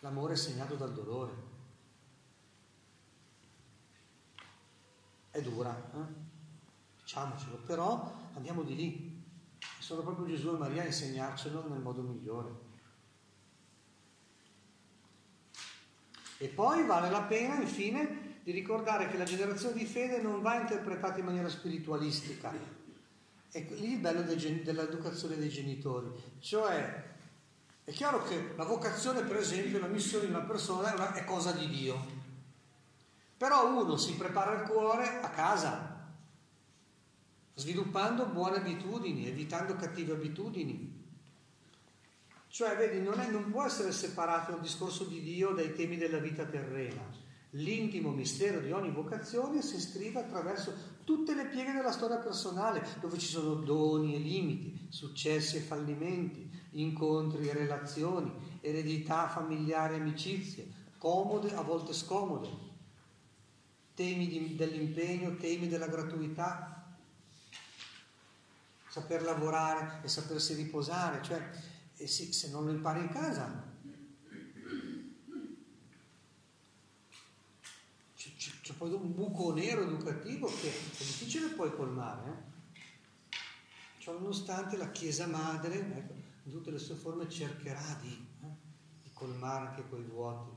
l'amore 0.00 0.34
è 0.34 0.36
segnato 0.36 0.74
dal 0.74 0.92
dolore. 0.92 1.46
È 5.30 5.40
dura, 5.40 5.90
eh? 5.94 6.26
diciamocelo, 7.00 7.56
però 7.64 8.12
andiamo 8.34 8.62
di 8.62 8.76
lì. 8.76 9.16
Sono 9.78 10.02
proprio 10.02 10.26
Gesù 10.26 10.54
e 10.54 10.58
Maria 10.58 10.82
a 10.82 10.86
insegnarcelo 10.86 11.66
nel 11.68 11.80
modo 11.80 12.02
migliore. 12.02 12.66
E 16.36 16.48
poi 16.48 16.84
vale 16.84 17.08
la 17.08 17.22
pena, 17.22 17.58
infine, 17.58 18.40
di 18.44 18.52
ricordare 18.52 19.08
che 19.08 19.16
la 19.16 19.24
generazione 19.24 19.76
di 19.76 19.86
fede 19.86 20.20
non 20.20 20.42
va 20.42 20.60
interpretata 20.60 21.18
in 21.18 21.24
maniera 21.24 21.48
spiritualistica. 21.48 22.77
È 23.50 23.66
lì 23.70 23.92
il 23.92 23.98
bello 23.98 24.22
dell'educazione 24.22 25.36
dei 25.36 25.48
genitori. 25.48 26.10
Cioè, 26.38 27.04
è 27.84 27.90
chiaro 27.92 28.22
che 28.24 28.52
la 28.54 28.64
vocazione, 28.64 29.22
per 29.22 29.36
esempio, 29.36 29.78
la 29.78 29.86
missione 29.86 30.26
di 30.26 30.30
una 30.30 30.42
persona 30.42 30.92
è, 30.92 30.94
una, 30.94 31.14
è 31.14 31.24
cosa 31.24 31.52
di 31.52 31.68
Dio. 31.68 32.16
Però 33.38 33.82
uno 33.82 33.96
si 33.96 34.14
prepara 34.16 34.60
il 34.60 34.68
cuore 34.68 35.20
a 35.20 35.30
casa, 35.30 36.06
sviluppando 37.54 38.26
buone 38.26 38.56
abitudini, 38.56 39.26
evitando 39.26 39.76
cattive 39.76 40.12
abitudini. 40.12 41.06
Cioè, 42.48 42.76
vedi, 42.76 43.00
non, 43.00 43.18
è, 43.20 43.30
non 43.30 43.50
può 43.50 43.64
essere 43.64 43.92
separato 43.92 44.56
il 44.56 44.60
discorso 44.60 45.04
di 45.04 45.22
Dio 45.22 45.52
dai 45.52 45.72
temi 45.74 45.96
della 45.96 46.18
vita 46.18 46.44
terrena. 46.44 47.26
L'intimo 47.52 48.10
mistero 48.10 48.60
di 48.60 48.72
ogni 48.72 48.90
vocazione 48.90 49.62
si 49.62 49.76
iscrive 49.76 50.20
attraverso 50.20 50.96
tutte 51.04 51.34
le 51.34 51.46
pieghe 51.46 51.72
della 51.72 51.92
storia 51.92 52.18
personale, 52.18 52.86
dove 53.00 53.16
ci 53.18 53.26
sono 53.26 53.54
doni 53.54 54.14
e 54.14 54.18
limiti, 54.18 54.86
successi 54.90 55.56
e 55.56 55.60
fallimenti, 55.60 56.50
incontri 56.72 57.48
e 57.48 57.54
relazioni, 57.54 58.30
eredità 58.60 59.28
familiari 59.28 59.94
e 59.94 60.00
amicizie, 60.00 60.66
comode, 60.98 61.54
a 61.54 61.62
volte 61.62 61.94
scomode, 61.94 62.48
temi 63.94 64.28
di, 64.28 64.54
dell'impegno, 64.54 65.36
temi 65.36 65.68
della 65.68 65.88
gratuità, 65.88 66.96
saper 68.88 69.22
lavorare 69.22 70.00
e 70.02 70.08
sapersi 70.08 70.54
riposare, 70.54 71.22
cioè 71.22 71.50
e 71.96 72.06
sì, 72.06 72.32
se 72.32 72.50
non 72.50 72.64
lo 72.64 72.70
impari 72.70 73.00
in 73.00 73.08
casa, 73.08 73.67
c'è, 78.68 78.74
poi 78.74 78.92
un 78.92 79.14
buco 79.14 79.54
nero 79.54 79.82
educativo 79.82 80.46
che 80.46 80.68
è 80.68 80.78
difficile 80.98 81.48
poi 81.48 81.74
colmare. 81.74 82.30
Eh? 82.30 82.56
Cioè, 83.96 84.14
nonostante 84.14 84.76
la 84.76 84.90
Chiesa 84.90 85.26
Madre, 85.26 85.78
ecco, 85.96 86.12
in 86.44 86.52
tutte 86.52 86.70
le 86.70 86.78
sue 86.78 86.94
forme, 86.94 87.30
cercherà 87.30 87.98
di, 88.02 88.26
eh, 88.42 88.56
di 89.02 89.10
colmare 89.14 89.68
anche 89.68 89.82
quei 89.88 90.02
vuoti. 90.02 90.50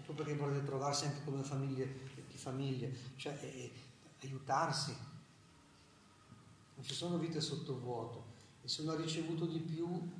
Ecco 0.00 0.12
perché 0.14 0.34
vorrei 0.34 0.64
trovarsi 0.64 1.04
anche 1.04 1.22
come 1.24 1.42
famiglie, 1.42 1.86
di 2.30 2.38
famiglie, 2.38 2.96
cioè 3.16 3.38
eh, 3.42 3.70
aiutarsi. 4.22 4.96
Non 6.74 6.84
ci 6.86 6.94
sono 6.94 7.18
vite 7.18 7.40
sotto 7.42 7.78
vuoto 7.78 8.36
e 8.62 8.68
se 8.68 8.80
uno 8.80 8.92
ha 8.92 8.96
ricevuto 8.96 9.44
di 9.44 9.58
più, 9.58 10.10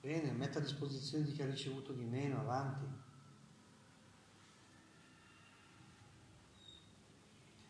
bene, 0.00 0.30
metta 0.32 0.58
a 0.58 0.62
disposizione 0.62 1.24
di 1.24 1.32
chi 1.32 1.40
ha 1.40 1.46
ricevuto 1.46 1.92
di 1.92 2.04
meno, 2.04 2.40
avanti. 2.40 2.97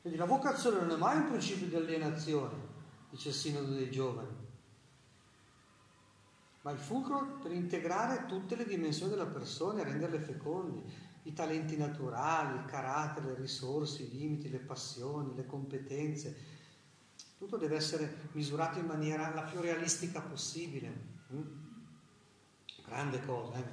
Quindi 0.09 0.25
la 0.27 0.35
vocazione 0.35 0.81
non 0.81 0.91
è 0.91 0.97
mai 0.97 1.19
un 1.19 1.29
principio 1.29 1.67
di 1.67 1.77
alienazione, 1.77 2.55
dice 3.11 3.29
il 3.29 3.35
Sinodo 3.35 3.75
dei 3.75 3.91
Giovani, 3.91 4.35
ma 6.63 6.71
il 6.71 6.79
fulcro 6.79 7.37
per 7.43 7.53
integrare 7.53 8.25
tutte 8.25 8.57
le 8.57 8.65
dimensioni 8.65 9.11
della 9.11 9.27
persona 9.27 9.83
e 9.83 9.85
renderle 9.85 10.19
fecondi, 10.21 10.83
i 11.25 11.35
talenti 11.35 11.77
naturali, 11.77 12.57
il 12.57 12.65
carattere, 12.65 13.27
le 13.27 13.35
risorse, 13.35 14.05
i 14.05 14.11
limiti, 14.11 14.49
le 14.49 14.61
passioni, 14.61 15.35
le 15.35 15.45
competenze, 15.45 16.35
tutto 17.37 17.59
deve 17.59 17.77
essere 17.77 18.31
misurato 18.33 18.79
in 18.79 18.87
maniera 18.87 19.35
la 19.35 19.43
più 19.43 19.61
realistica 19.61 20.23
possibile. 20.23 20.91
Mm? 21.35 21.43
Grande 22.83 23.23
cosa, 23.27 23.59
eh? 23.59 23.65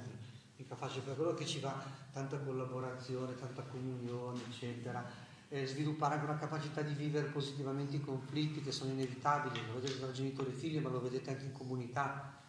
mica 0.56 0.76
facile 0.76 1.00
per 1.00 1.16
quello 1.16 1.32
che 1.32 1.46
ci 1.46 1.60
va 1.60 1.82
tanta 2.12 2.38
collaborazione, 2.38 3.34
tanta 3.36 3.62
comunione, 3.62 4.38
eccetera. 4.50 5.25
Eh, 5.48 5.64
sviluppare 5.64 6.14
anche 6.14 6.26
una 6.26 6.38
capacità 6.38 6.82
di 6.82 6.92
vivere 6.94 7.28
positivamente 7.28 7.96
i 7.96 8.00
conflitti 8.00 8.62
che 8.62 8.72
sono 8.72 8.90
inevitabili, 8.90 9.64
lo 9.66 9.74
vedete 9.74 10.00
tra 10.00 10.10
genitori 10.10 10.50
e 10.50 10.54
figli, 10.54 10.80
ma 10.80 10.88
lo 10.88 11.00
vedete 11.00 11.30
anche 11.30 11.44
in 11.44 11.52
comunità, 11.52 12.42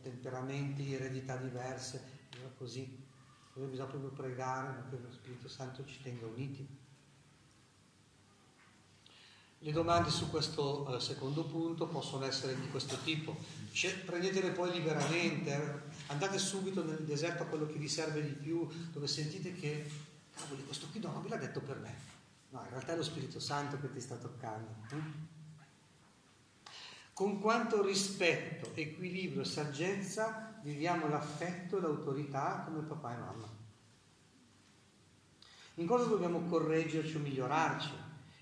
temperamenti, 0.00 0.94
eredità 0.94 1.36
diverse, 1.36 2.02
così. 2.56 3.00
Dove 3.54 3.66
bisogna 3.66 3.88
proprio 3.88 4.10
pregare 4.10 4.84
che 4.88 4.96
lo 4.96 5.12
Spirito 5.12 5.48
Santo 5.48 5.84
ci 5.84 6.00
tenga 6.02 6.24
uniti. 6.24 6.66
Le 9.58 9.70
domande 9.70 10.10
su 10.10 10.28
questo 10.30 10.96
eh, 10.96 11.00
secondo 11.00 11.44
punto 11.44 11.86
possono 11.86 12.24
essere 12.24 12.58
di 12.58 12.68
questo 12.70 12.96
tipo. 13.04 13.36
Prendetele 14.06 14.50
poi 14.50 14.72
liberamente, 14.72 15.52
eh. 15.52 15.80
andate 16.08 16.38
subito 16.38 16.82
nel 16.82 17.04
deserto 17.04 17.42
a 17.42 17.46
quello 17.46 17.66
che 17.66 17.78
vi 17.78 17.88
serve 17.88 18.24
di 18.24 18.32
più, 18.32 18.66
dove 18.90 19.06
sentite 19.06 19.54
che, 19.54 19.88
cavoli, 20.34 20.64
questo 20.64 20.88
qui 20.90 20.98
non 20.98 21.22
me 21.22 21.28
l'ha 21.28 21.36
detto 21.36 21.60
per 21.60 21.78
me. 21.78 22.11
No, 22.52 22.62
in 22.64 22.68
realtà 22.68 22.92
è 22.92 22.96
lo 22.96 23.02
Spirito 23.02 23.40
Santo 23.40 23.80
che 23.80 23.90
ti 23.90 24.00
sta 24.00 24.16
toccando. 24.16 24.68
Eh? 24.90 25.30
Con 27.14 27.40
quanto 27.40 27.82
rispetto, 27.82 28.70
equilibrio 28.74 29.40
e 29.40 29.46
saggezza 29.46 30.60
viviamo 30.62 31.08
l'affetto 31.08 31.78
e 31.78 31.80
l'autorità 31.80 32.62
come 32.66 32.82
papà 32.82 33.14
e 33.14 33.18
mamma. 33.18 33.48
In 35.76 35.86
cosa 35.86 36.04
dobbiamo 36.04 36.42
correggerci 36.42 37.16
o 37.16 37.20
migliorarci? 37.20 37.90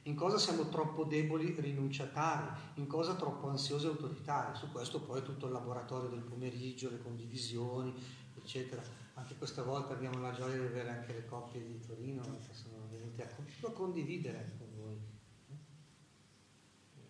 In 0.05 0.17
cosa 0.17 0.39
siamo 0.39 0.69
troppo 0.69 1.05
deboli 1.05 1.55
e 1.55 1.61
rinunciatari? 1.61 2.49
In 2.75 2.89
cosa 2.89 3.15
troppo 3.15 3.49
ansiosi 3.49 3.87
e 3.87 3.91
autoritari? 3.91 4.57
Su 4.57 4.73
questo 4.73 5.01
poi 5.03 5.23
tutto 5.23 5.47
il 5.47 5.53
laboratorio 5.53 6.09
del 6.09 6.23
pomeriggio, 6.23 6.91
le 6.91 7.01
condivisioni, 7.01 7.95
eccetera. 8.37 8.83
Anche 9.15 9.37
questa 9.37 9.63
volta 9.63 9.93
abbiamo 9.93 10.21
la 10.21 10.33
gioia 10.33 10.59
di 10.59 10.67
avere 10.67 10.91
anche 10.91 11.13
le 11.13 11.27
coppie 11.27 11.65
di 11.65 11.79
Torino 11.87 12.23
che 12.23 12.55
sono 12.55 12.80
venute 13.01 13.23
a 13.23 13.71
condividere 13.73 14.53
con 14.59 14.69
voi. 14.77 14.99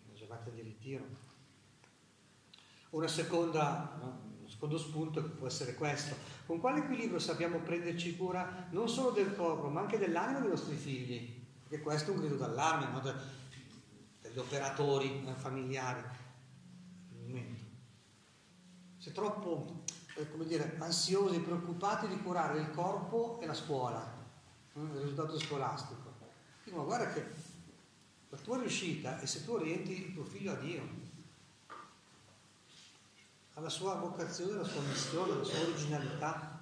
La 0.07 0.13
giornata 0.13 0.49
di 0.49 0.61
ritiro. 0.61 1.05
Una 2.91 3.07
seconda, 3.07 3.99
un 4.41 4.49
secondo 4.49 4.77
spunto 4.77 5.23
può 5.23 5.47
essere 5.47 5.75
questo. 5.75 6.15
Con 6.45 6.59
quale 6.59 6.79
equilibrio 6.79 7.19
sappiamo 7.19 7.59
prenderci 7.59 8.17
cura 8.17 8.67
non 8.71 8.89
solo 8.89 9.11
del 9.11 9.35
corpo, 9.35 9.69
ma 9.69 9.81
anche 9.81 9.97
dell'anima 9.97 10.39
dei 10.39 10.49
nostri 10.49 10.75
figli? 10.75 11.39
Perché 11.67 11.83
questo 11.83 12.11
è 12.11 12.13
un 12.13 12.19
grido 12.21 12.35
d'allarme 12.35 12.91
no? 12.91 13.13
degli 14.21 14.37
operatori 14.37 15.25
eh, 15.25 15.33
familiari. 15.33 16.19
È 19.03 19.11
troppo, 19.13 19.83
eh, 20.15 20.29
come 20.29 20.45
dire, 20.45 20.75
ansiosi, 20.79 21.39
preoccupati 21.39 22.07
di 22.07 22.21
curare 22.21 22.59
il 22.59 22.69
corpo 22.71 23.39
e 23.41 23.45
la 23.45 23.53
scuola, 23.53 24.20
il 24.73 24.99
risultato 24.99 25.39
scolastico. 25.39 26.13
Dico, 26.63 26.77
ma 26.77 26.83
guarda 26.83 27.11
che 27.11 27.25
la 28.29 28.37
tua 28.37 28.59
riuscita 28.59 29.19
è 29.19 29.25
se 29.25 29.43
tu 29.43 29.51
orienti 29.51 30.07
il 30.07 30.13
tuo 30.13 30.23
figlio 30.23 30.53
a 30.53 30.55
Dio 30.55 31.09
alla 33.53 33.69
sua 33.69 33.95
vocazione, 33.95 34.53
alla 34.53 34.63
sua 34.63 34.81
missione, 34.81 35.33
alla 35.33 35.43
sua 35.43 35.59
originalità, 35.59 36.59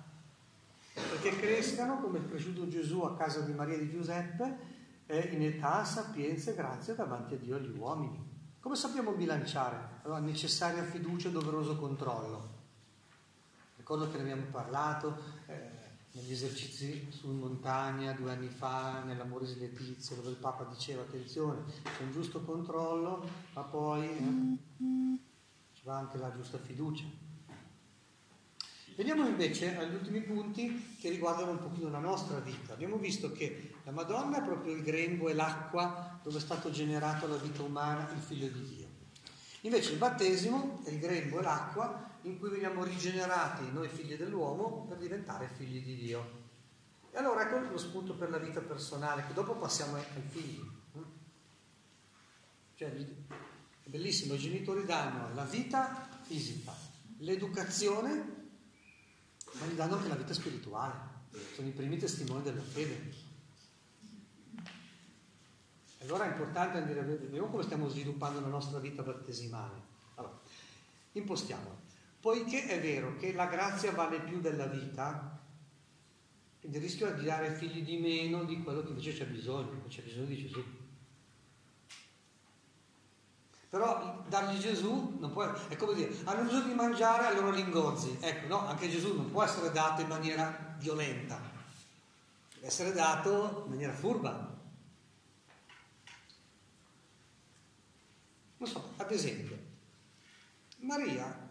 perché 0.93 1.37
crescano 1.37 2.01
come 2.01 2.19
è 2.19 2.27
cresciuto 2.27 2.67
Gesù 2.67 3.01
a 3.01 3.15
casa 3.15 3.41
di 3.41 3.53
Maria 3.53 3.77
di 3.77 3.89
Giuseppe, 3.89 4.77
in 5.07 5.41
età, 5.41 5.83
sapienza 5.85 6.51
e 6.51 6.55
grazia 6.55 6.93
davanti 6.93 7.35
a 7.35 7.37
Dio 7.37 7.55
e 7.55 7.59
agli 7.59 7.77
uomini. 7.77 8.27
Come 8.59 8.75
sappiamo 8.75 9.13
bilanciare? 9.13 10.01
Allora, 10.03 10.19
necessaria 10.19 10.83
fiducia 10.83 11.29
e 11.29 11.31
doveroso 11.31 11.77
controllo. 11.77 12.57
Ricordo 13.77 14.09
che 14.11 14.17
ne 14.17 14.23
abbiamo 14.23 14.45
parlato 14.51 15.17
eh, 15.47 15.78
negli 16.11 16.31
esercizi 16.31 17.07
su 17.09 17.29
montagna 17.29 18.13
due 18.13 18.31
anni 18.31 18.49
fa, 18.49 19.03
nell'Amoris 19.03 19.57
Letizia, 19.57 20.15
dove 20.15 20.29
il 20.29 20.37
Papa 20.37 20.63
diceva 20.65 21.01
attenzione, 21.01 21.63
c'è 21.83 22.03
un 22.03 22.11
giusto 22.11 22.41
controllo, 22.41 23.27
ma 23.53 23.61
poi... 23.63 24.07
Eh, 24.07 25.27
ci 25.79 25.85
va 25.85 25.97
anche 25.97 26.17
la 26.17 26.29
giusta 26.35 26.57
fiducia. 26.57 27.05
Veniamo 28.97 29.25
invece 29.25 29.77
agli 29.77 29.93
ultimi 29.93 30.19
punti 30.19 30.97
che 30.99 31.09
riguardano 31.09 31.51
un 31.51 31.59
pochino 31.59 31.89
la 31.89 31.99
nostra 31.99 32.39
vita. 32.39 32.73
Abbiamo 32.73 32.97
visto 32.97 33.31
che 33.31 33.75
la 33.85 33.91
Madonna 33.91 34.39
è 34.39 34.43
proprio 34.43 34.73
il 34.73 34.83
grembo 34.83 35.29
e 35.29 35.33
l'acqua 35.33 36.19
dove 36.21 36.37
è 36.37 36.41
stato 36.41 36.69
generato 36.69 37.27
la 37.27 37.37
vita 37.37 37.63
umana, 37.63 38.11
il 38.11 38.19
figlio 38.19 38.49
di 38.49 38.61
Dio. 38.61 38.87
Invece 39.61 39.93
il 39.93 39.99
battesimo 39.99 40.81
è 40.83 40.89
il 40.89 40.99
grembo 40.99 41.39
e 41.39 41.43
l'acqua 41.43 42.08
in 42.23 42.37
cui 42.37 42.49
veniamo 42.49 42.83
rigenerati 42.83 43.71
noi 43.71 43.87
figli 43.87 44.15
dell'uomo 44.15 44.85
per 44.87 44.97
diventare 44.97 45.47
figli 45.47 45.83
di 45.83 45.95
Dio. 45.95 46.47
E 47.11 47.17
allora 47.17 47.43
ecco 47.43 47.71
lo 47.71 47.77
spunto 47.77 48.15
per 48.15 48.29
la 48.29 48.37
vita 48.37 48.61
personale, 48.61 49.25
che 49.25 49.33
dopo 49.33 49.55
passiamo 49.55 49.95
ai 49.95 50.03
figli. 50.27 50.77
Cioè, 52.75 52.93
bellissimo, 53.85 54.35
i 54.35 54.37
genitori 54.37 54.85
danno 54.85 55.33
la 55.33 55.43
vita 55.43 56.07
fisica, 56.21 56.73
l'educazione, 57.17 58.37
ma 59.53 59.65
gli 59.65 59.73
danno 59.73 59.95
anche 59.95 60.07
la 60.07 60.15
vita 60.15 60.33
spirituale, 60.33 60.95
sono 61.55 61.67
i 61.67 61.71
primi 61.71 61.97
testimoni 61.97 62.43
della 62.43 62.61
fede. 62.61 63.27
Allora 66.01 66.25
è 66.25 66.31
importante 66.31 66.77
andare 66.77 66.99
a 66.99 67.03
vedere, 67.03 67.49
come 67.49 67.63
stiamo 67.63 67.89
sviluppando 67.89 68.39
la 68.39 68.47
nostra 68.47 68.79
vita 68.79 69.03
battesimale. 69.03 69.81
Allora, 70.15 70.39
impostiamo. 71.13 71.87
Poiché 72.21 72.65
è 72.65 72.81
vero 72.81 73.15
che 73.15 73.31
la 73.31 73.45
grazia 73.45 73.93
vale 73.93 74.19
più 74.19 74.41
della 74.41 74.65
vita, 74.65 75.39
quindi 76.59 76.77
rischio 76.79 77.13
di 77.13 77.23
dare 77.23 77.53
figli 77.53 77.81
di 77.81 77.97
meno 77.97 78.43
di 78.43 78.61
quello 78.61 78.83
che 78.83 78.89
invece 78.89 79.13
c'è 79.13 79.25
bisogno, 79.25 79.85
c'è 79.87 80.01
bisogno 80.01 80.25
di 80.25 80.37
Gesù. 80.37 80.63
Però 83.69 84.25
dargli 84.27 84.59
Gesù 84.59 85.15
non 85.19 85.31
può, 85.31 85.49
è 85.67 85.75
come 85.77 85.93
dire, 85.93 86.13
hanno 86.25 86.43
bisogno 86.43 86.67
di 86.67 86.73
mangiare, 86.73 87.27
allora 87.27 87.51
li 87.51 87.61
ingozzi. 87.61 88.17
Ecco, 88.19 88.47
no, 88.47 88.67
anche 88.67 88.89
Gesù 88.89 89.15
non 89.15 89.31
può 89.31 89.43
essere 89.43 89.71
dato 89.71 90.01
in 90.01 90.07
maniera 90.07 90.75
violenta, 90.77 91.39
deve 92.55 92.67
essere 92.67 92.91
dato 92.91 93.61
in 93.65 93.69
maniera 93.69 93.93
furba. 93.93 94.57
Non 98.57 98.67
so, 98.67 98.93
ad 98.97 99.11
esempio, 99.11 99.57
Maria 100.79 101.47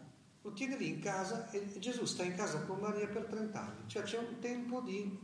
lo 0.48 0.54
tiene 0.54 0.76
lì 0.76 0.88
in 0.88 1.00
casa 1.00 1.50
e 1.50 1.78
Gesù 1.78 2.06
sta 2.06 2.24
in 2.24 2.34
casa 2.34 2.62
con 2.62 2.78
Maria 2.78 3.06
per 3.06 3.26
30 3.26 3.60
anni, 3.60 3.88
cioè 3.88 4.02
c'è 4.02 4.18
un 4.18 4.38
tempo 4.40 4.80
di, 4.80 5.18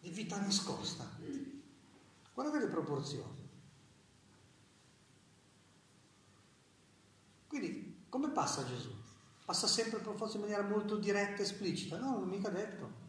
di 0.00 0.10
vita 0.10 0.38
nascosta. 0.38 1.08
Guardate 2.34 2.58
le 2.58 2.70
proporzioni. 2.70 3.42
Quindi 7.46 8.04
come 8.08 8.30
passa 8.30 8.66
Gesù? 8.66 8.90
Passa 9.44 9.66
sempre 9.66 10.00
per 10.00 10.14
forza 10.14 10.36
in 10.36 10.42
maniera 10.42 10.62
molto 10.62 10.96
diretta 10.96 11.40
e 11.40 11.44
esplicita? 11.44 11.98
No, 11.98 12.18
non 12.18 12.28
mica 12.28 12.50
detto. 12.50 13.02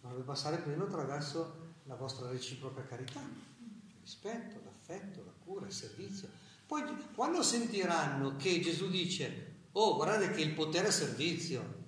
Ma 0.00 0.10
deve 0.10 0.22
passare 0.22 0.58
prima 0.58 0.84
attraverso 0.84 1.68
la 1.84 1.94
vostra 1.94 2.28
reciproca 2.28 2.82
carità, 2.82 3.20
il 3.20 3.94
rispetto, 4.00 4.60
l'affetto, 4.64 5.22
la 5.24 5.32
cura, 5.44 5.66
il 5.66 5.72
servizio. 5.72 6.28
Poi 6.66 6.82
quando 7.14 7.42
sentiranno 7.42 8.36
che 8.36 8.60
Gesù 8.60 8.88
dice, 8.88 9.58
oh 9.72 9.96
guardate 9.96 10.30
che 10.30 10.40
il 10.40 10.52
potere 10.52 10.88
è 10.88 10.90
servizio, 10.92 11.78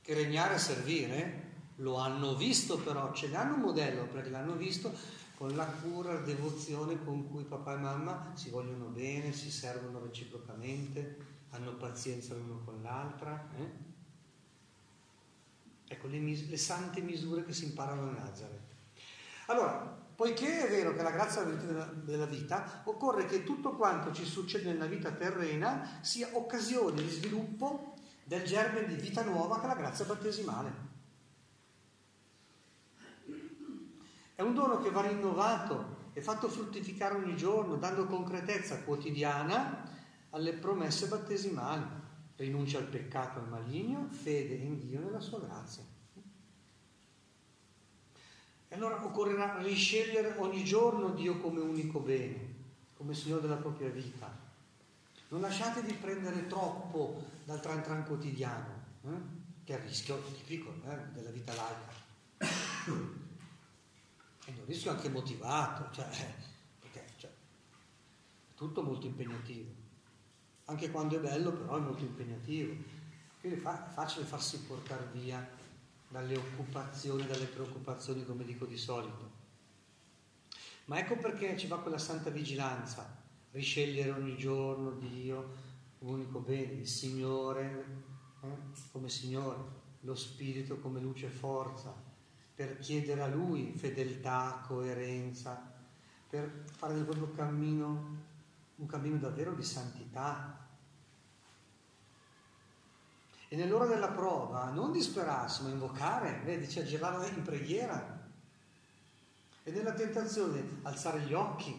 che 0.00 0.14
regnare 0.14 0.54
è 0.54 0.58
servire, 0.58 1.44
lo 1.76 1.96
hanno 1.96 2.36
visto 2.36 2.78
però, 2.78 3.12
ce 3.12 3.28
ne 3.28 3.36
hanno 3.36 3.54
un 3.54 3.60
modello 3.60 4.06
perché 4.06 4.30
l'hanno 4.30 4.54
visto, 4.54 4.92
con 5.36 5.54
la 5.54 5.66
cura, 5.66 6.14
la 6.14 6.20
devozione 6.20 7.04
con 7.04 7.28
cui 7.28 7.44
papà 7.44 7.74
e 7.74 7.78
mamma 7.78 8.32
si 8.34 8.48
vogliono 8.48 8.86
bene, 8.86 9.32
si 9.32 9.50
servono 9.50 10.00
reciprocamente, 10.00 11.34
hanno 11.50 11.74
pazienza 11.74 12.34
l'uno 12.34 12.62
con 12.64 12.80
l'altra. 12.82 13.48
Eh? 13.58 13.84
Ecco 15.88 16.06
le, 16.08 16.18
mis- 16.18 16.48
le, 16.48 16.56
sante 16.56 17.00
misure 17.02 17.44
che 17.44 17.52
si 17.52 17.66
imparano 17.66 18.08
a 18.08 18.12
Nazareth. 18.12 18.74
Allora, 19.46 20.05
poiché 20.16 20.66
è 20.66 20.70
vero 20.70 20.94
che 20.94 21.02
la 21.02 21.10
grazia 21.10 21.42
della, 21.42 21.84
della 21.84 22.24
vita, 22.24 22.80
occorre 22.84 23.26
che 23.26 23.44
tutto 23.44 23.76
quanto 23.76 24.12
ci 24.12 24.24
succede 24.24 24.72
nella 24.72 24.86
vita 24.86 25.12
terrena 25.12 25.98
sia 26.00 26.30
occasione 26.32 27.02
di 27.02 27.08
sviluppo 27.10 27.94
del 28.24 28.42
germe 28.42 28.86
di 28.86 28.94
vita 28.94 29.22
nuova 29.22 29.58
che 29.60 29.64
è 29.64 29.68
la 29.68 29.74
grazia 29.74 30.06
battesimale. 30.06 30.94
È 34.34 34.42
un 34.42 34.54
dono 34.54 34.80
che 34.80 34.90
va 34.90 35.02
rinnovato 35.02 36.04
e 36.14 36.22
fatto 36.22 36.48
fruttificare 36.48 37.14
ogni 37.14 37.36
giorno, 37.36 37.76
dando 37.76 38.06
concretezza 38.06 38.82
quotidiana 38.82 39.88
alle 40.30 40.54
promesse 40.54 41.08
battesimali. 41.08 41.84
Rinuncia 42.36 42.78
al 42.78 42.86
peccato 42.86 43.38
al 43.38 43.48
maligno, 43.48 44.08
fede 44.10 44.54
in 44.54 44.78
Dio 44.78 45.00
e 45.00 45.04
nella 45.04 45.20
sua 45.20 45.40
grazia. 45.40 45.95
E 48.68 48.74
allora 48.74 49.04
occorrerà 49.04 49.58
riscegliere 49.62 50.34
ogni 50.38 50.64
giorno 50.64 51.10
Dio 51.10 51.38
come 51.38 51.60
unico 51.60 52.00
bene, 52.00 52.54
come 52.96 53.14
Signore 53.14 53.42
della 53.42 53.56
propria 53.56 53.88
vita. 53.88 54.44
Non 55.28 55.40
lasciate 55.40 55.82
di 55.82 55.92
prendere 55.92 56.46
troppo 56.46 57.24
dal 57.44 57.60
tran 57.60 57.82
tran 57.82 58.04
quotidiano, 58.04 58.82
eh? 59.04 59.44
che 59.64 59.74
è 59.74 59.78
il 59.78 59.88
rischio 59.88 60.22
tipico 60.32 60.72
eh, 60.84 61.12
della 61.12 61.30
vita 61.30 61.52
laica 61.54 61.96
e 64.46 64.52
un 64.56 64.64
rischio 64.66 64.92
anche 64.92 65.08
motivato, 65.08 65.92
cioè, 65.92 66.08
perché 66.78 67.04
cioè, 67.16 67.30
è 67.30 68.54
tutto 68.54 68.82
molto 68.82 69.06
impegnativo. 69.06 69.84
Anche 70.66 70.90
quando 70.90 71.16
è 71.16 71.20
bello, 71.20 71.52
però 71.52 71.76
è 71.76 71.80
molto 71.80 72.04
impegnativo. 72.04 72.74
Quindi 73.40 73.58
è 73.58 73.62
facile 73.62 74.24
farsi 74.24 74.60
portare 74.60 75.08
via 75.12 75.46
dalle 76.08 76.36
occupazioni, 76.36 77.26
dalle 77.26 77.46
preoccupazioni, 77.46 78.24
come 78.24 78.44
dico 78.44 78.64
di 78.66 78.76
solito. 78.76 79.44
Ma 80.86 80.98
ecco 80.98 81.16
perché 81.16 81.56
ci 81.56 81.66
va 81.66 81.80
quella 81.80 81.98
santa 81.98 82.30
vigilanza, 82.30 83.22
riscegliere 83.50 84.10
ogni 84.10 84.36
giorno 84.36 84.92
Dio, 84.92 85.64
unico 86.00 86.40
bene, 86.40 86.74
il 86.74 86.88
Signore 86.88 88.04
eh, 88.42 88.48
come 88.92 89.08
Signore, 89.08 89.84
lo 90.00 90.14
Spirito 90.14 90.78
come 90.78 91.00
luce 91.00 91.26
e 91.26 91.30
forza, 91.30 91.94
per 92.54 92.78
chiedere 92.78 93.22
a 93.22 93.26
Lui 93.26 93.72
fedeltà, 93.76 94.62
coerenza, 94.66 95.74
per 96.28 96.64
fare 96.70 96.94
del 96.94 97.04
proprio 97.04 97.30
cammino 97.30 98.24
un 98.76 98.86
cammino 98.86 99.16
davvero 99.16 99.54
di 99.54 99.62
santità. 99.62 100.65
E 103.56 103.58
nell'ora 103.58 103.86
della 103.86 104.10
prova 104.10 104.68
non 104.68 104.92
disperarsi, 104.92 105.62
ma 105.62 105.70
invocare, 105.70 106.42
vedi, 106.44 106.66
dice 106.66 106.80
aggirare 106.80 107.26
in 107.28 107.40
preghiera. 107.40 108.28
E 109.62 109.70
nella 109.70 109.94
tentazione 109.94 110.80
alzare 110.82 111.20
gli 111.20 111.32
occhi 111.32 111.74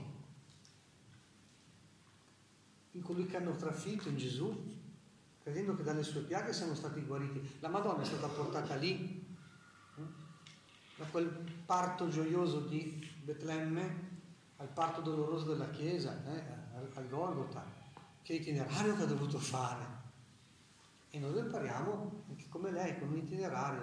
in 2.94 3.02
colui 3.04 3.28
che 3.28 3.38
hanno 3.38 3.56
trafitto, 3.56 4.10
in 4.10 4.18
Gesù, 4.18 4.76
credendo 5.44 5.76
che 5.76 5.84
dalle 5.84 6.02
sue 6.02 6.22
piaghe 6.22 6.52
siamo 6.52 6.74
stati 6.74 7.00
guariti. 7.02 7.58
La 7.60 7.70
Madonna 7.70 8.02
è 8.02 8.06
stata 8.06 8.26
portata 8.26 8.74
lì, 8.74 9.24
eh, 9.98 10.02
da 10.96 11.06
quel 11.06 11.28
parto 11.64 12.10
gioioso 12.10 12.62
di 12.62 13.08
Betlemme 13.24 14.16
al 14.56 14.70
parto 14.70 15.02
doloroso 15.02 15.46
della 15.54 15.70
Chiesa, 15.70 16.24
eh, 16.26 16.44
al 16.96 17.08
Golgota, 17.08 17.64
che 18.24 18.34
itinerario 18.34 18.96
che 18.96 19.04
ha 19.04 19.06
dovuto 19.06 19.38
fare. 19.38 19.97
E 21.18 21.20
noi 21.20 21.34
lo 21.34 21.40
impariamo 21.40 22.26
anche 22.30 22.46
come 22.48 22.70
lei, 22.70 23.00
con 23.00 23.08
un 23.08 23.18
itinerario. 23.18 23.82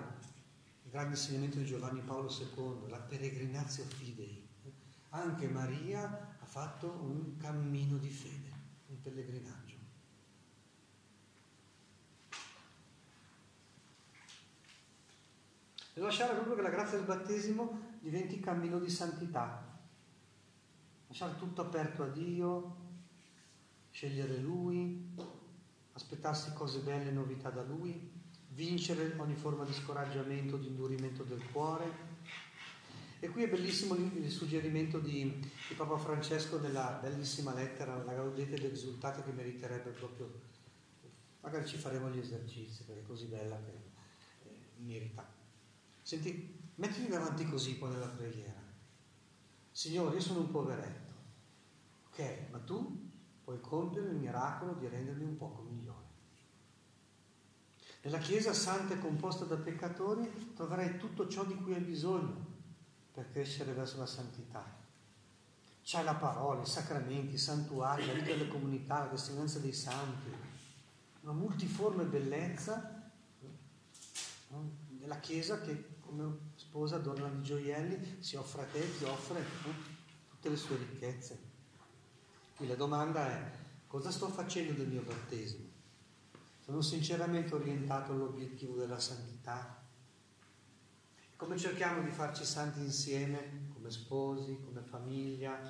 Il 0.84 0.90
grande 0.92 1.16
insegnamento 1.16 1.58
di 1.58 1.64
Giovanni 1.64 2.00
Paolo 2.00 2.30
II, 2.30 2.88
la 2.88 3.00
peregrinazio 3.00 3.82
fidei. 3.86 4.46
Anche 5.08 5.48
Maria 5.48 6.36
ha 6.38 6.44
fatto 6.46 6.92
un 6.92 7.36
cammino 7.36 7.96
di 7.96 8.08
fede, 8.08 8.52
un 8.86 9.00
pellegrinaggio. 9.00 9.74
E 15.94 16.00
lasciare 16.00 16.34
proprio 16.34 16.54
che 16.54 16.62
la 16.62 16.70
grazia 16.70 16.98
del 16.98 17.06
battesimo 17.06 17.96
diventi 17.98 18.38
cammino 18.38 18.78
di 18.78 18.90
santità. 18.90 19.76
Lasciare 21.08 21.36
tutto 21.36 21.62
aperto 21.62 22.04
a 22.04 22.08
Dio, 22.10 22.76
scegliere 23.90 24.36
Lui, 24.36 25.42
aspettarsi 25.94 26.52
cose 26.52 26.80
belle 26.80 27.08
e 27.08 27.12
novità 27.12 27.50
da 27.50 27.62
Lui, 27.62 28.10
vincere 28.48 29.14
ogni 29.16 29.34
forma 29.34 29.64
di 29.64 29.72
scoraggiamento, 29.72 30.56
di 30.56 30.68
indurimento 30.68 31.22
del 31.22 31.42
cuore. 31.50 32.12
E 33.20 33.28
qui 33.28 33.44
è 33.44 33.48
bellissimo 33.48 33.94
il 33.94 34.30
suggerimento 34.30 34.98
di, 34.98 35.40
di 35.68 35.74
Papa 35.74 35.96
Francesco 35.96 36.60
nella 36.60 36.98
bellissima 37.00 37.54
lettera, 37.54 38.02
la 38.04 38.12
Gaudete 38.12 38.60
d'Exultate 38.60 39.22
che 39.22 39.32
meriterebbe 39.32 39.90
proprio, 39.90 40.30
magari 41.40 41.66
ci 41.66 41.78
faremo 41.78 42.10
gli 42.10 42.18
esercizi 42.18 42.82
perché 42.84 43.00
è 43.00 43.06
così 43.06 43.26
bella 43.26 43.56
che 43.56 44.48
eh, 44.48 44.58
merita. 44.76 45.26
Senti, 46.02 46.60
mettiti 46.74 47.08
davanti 47.08 47.48
così 47.48 47.76
poi 47.76 47.92
nella 47.92 48.08
preghiera. 48.08 48.62
Signore, 49.70 50.16
io 50.16 50.20
sono 50.20 50.40
un 50.40 50.50
poveretto, 50.50 51.12
ok, 52.08 52.50
ma 52.50 52.58
tu 52.58 53.10
puoi 53.42 53.60
compiere 53.60 54.08
il 54.08 54.16
miracolo 54.16 54.74
di 54.74 54.86
rendermi 54.86 55.24
un 55.24 55.36
poco 55.36 55.62
migliore. 58.04 58.08
Nella 58.08 58.18
Chiesa 58.18 58.52
santa 58.52 58.94
e 58.94 58.98
composta 58.98 59.44
da 59.44 59.56
peccatori 59.56 60.52
troverai 60.54 60.98
tutto 60.98 61.26
ciò 61.28 61.44
di 61.44 61.54
cui 61.54 61.74
hai 61.74 61.80
bisogno 61.80 62.52
per 63.12 63.30
crescere 63.30 63.72
verso 63.72 63.98
la 63.98 64.06
santità. 64.06 64.82
C'è 65.82 66.02
la 66.02 66.14
parola, 66.14 66.62
i 66.62 66.66
sacramenti, 66.66 67.34
i 67.34 67.38
santuari, 67.38 68.06
la 68.06 68.14
vita 68.14 68.26
delle 68.26 68.48
comunità, 68.48 69.00
la 69.00 69.08
testimonianza 69.08 69.58
dei 69.58 69.72
santi, 69.72 70.30
una 71.20 71.32
multiforme 71.32 72.04
bellezza 72.04 73.10
della 74.88 75.18
Chiesa 75.20 75.60
che 75.60 75.92
come 76.00 76.52
sposa 76.54 76.98
donna 76.98 77.28
di 77.28 77.42
gioielli 77.42 78.18
si 78.20 78.36
offre 78.36 78.62
a 78.62 78.66
te, 78.66 78.96
ti 78.98 79.04
offre 79.04 79.44
tutte 79.62 80.48
le 80.48 80.56
sue 80.56 80.76
ricchezze. 80.76 81.52
Qui 82.56 82.66
la 82.66 82.76
domanda 82.76 83.26
è 83.26 83.52
cosa 83.86 84.10
sto 84.10 84.28
facendo 84.28 84.72
del 84.72 84.88
mio 84.88 85.02
battesimo? 85.02 85.63
Sono 86.64 86.80
sinceramente 86.80 87.54
orientato 87.54 88.12
all'obiettivo 88.12 88.76
della 88.76 88.98
santità? 88.98 89.82
Come 91.36 91.58
cerchiamo 91.58 92.00
di 92.00 92.08
farci 92.08 92.42
santi 92.46 92.80
insieme, 92.80 93.68
come 93.74 93.90
sposi, 93.90 94.58
come 94.64 94.80
famiglia, 94.80 95.60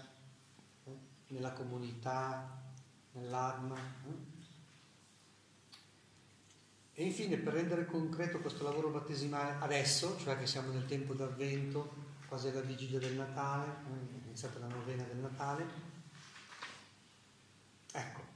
eh? 0.85 0.97
nella 1.29 1.53
comunità, 1.53 2.63
nell'arma? 3.13 3.77
Eh? 3.77 4.33
E 6.93 7.05
infine, 7.05 7.39
per 7.39 7.55
rendere 7.55 7.87
concreto 7.87 8.39
questo 8.39 8.63
lavoro 8.63 8.91
battesimale 8.91 9.57
adesso, 9.65 10.17
cioè 10.19 10.39
che 10.39 10.47
siamo 10.47 10.71
nel 10.71 10.87
tempo 10.87 11.13
d'avvento, 11.13 11.93
quasi 12.29 12.47
alla 12.47 12.61
vigilia 12.61 13.01
del 13.01 13.17
Natale, 13.17 13.67
eh, 13.67 14.21
è 14.23 14.27
iniziata 14.27 14.61
la 14.61 14.69
novena 14.69 15.03
del 15.03 15.17
Natale, 15.17 15.93
Ecco, 17.97 18.34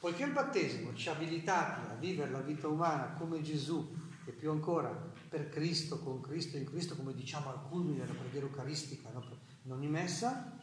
poiché 0.00 0.24
il 0.24 0.32
battesimo 0.32 0.94
ci 0.94 1.10
ha 1.10 1.12
abilitati 1.12 1.90
a 1.90 1.94
vivere 1.94 2.30
la 2.30 2.40
vita 2.40 2.66
umana 2.66 3.12
come 3.18 3.42
Gesù 3.42 3.94
e 4.24 4.32
più 4.32 4.50
ancora 4.50 4.88
per 5.28 5.50
Cristo, 5.50 5.98
con 5.98 6.20
Cristo, 6.20 6.56
in 6.56 6.64
Cristo, 6.64 6.96
come 6.96 7.14
diciamo 7.14 7.50
al 7.50 7.62
culmine 7.68 7.98
della 7.98 8.18
preghiera 8.18 8.46
eucaristica, 8.46 9.10
no? 9.12 9.22
in 9.62 9.72
ogni 9.72 9.88
messa, 9.88 10.58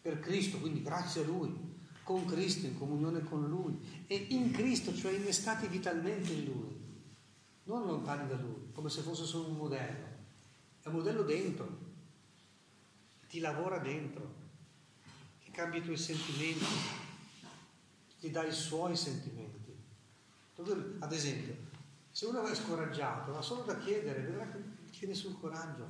per 0.00 0.18
Cristo, 0.18 0.58
quindi 0.58 0.82
grazie 0.82 1.22
a 1.22 1.26
Lui, 1.26 1.72
con 2.02 2.24
Cristo, 2.24 2.66
in 2.66 2.78
comunione 2.78 3.22
con 3.22 3.46
Lui 3.46 4.04
e 4.06 4.16
in 4.30 4.50
Cristo, 4.50 4.94
cioè 4.94 5.12
innestati 5.12 5.66
vitalmente 5.68 6.32
in 6.32 6.44
Lui, 6.44 6.82
non 7.64 7.86
lontani 7.86 8.26
da 8.28 8.36
Lui, 8.36 8.70
come 8.72 8.88
se 8.88 9.02
fosse 9.02 9.24
solo 9.24 9.48
un 9.48 9.56
modello, 9.56 10.06
è 10.82 10.88
un 10.88 10.94
modello 10.94 11.22
dentro, 11.22 11.68
ti 13.28 13.40
lavora 13.40 13.78
dentro, 13.78 14.42
che 15.42 15.50
cambia 15.50 15.80
i 15.80 15.84
tuoi 15.84 15.96
sentimenti, 15.96 16.64
ti 18.24 18.30
dà 18.30 18.42
i 18.42 18.52
suoi 18.52 18.96
sentimenti. 18.96 19.76
Ad 21.00 21.12
esempio, 21.12 21.54
se 22.10 22.24
uno 22.24 22.46
è 22.46 22.54
scoraggiato, 22.54 23.36
ha 23.36 23.42
solo 23.42 23.64
da 23.64 23.76
chiedere, 23.76 24.22
vedrà 24.22 24.48
che 24.48 24.62
chiede 24.90 25.14
sul 25.14 25.38
coraggio. 25.38 25.86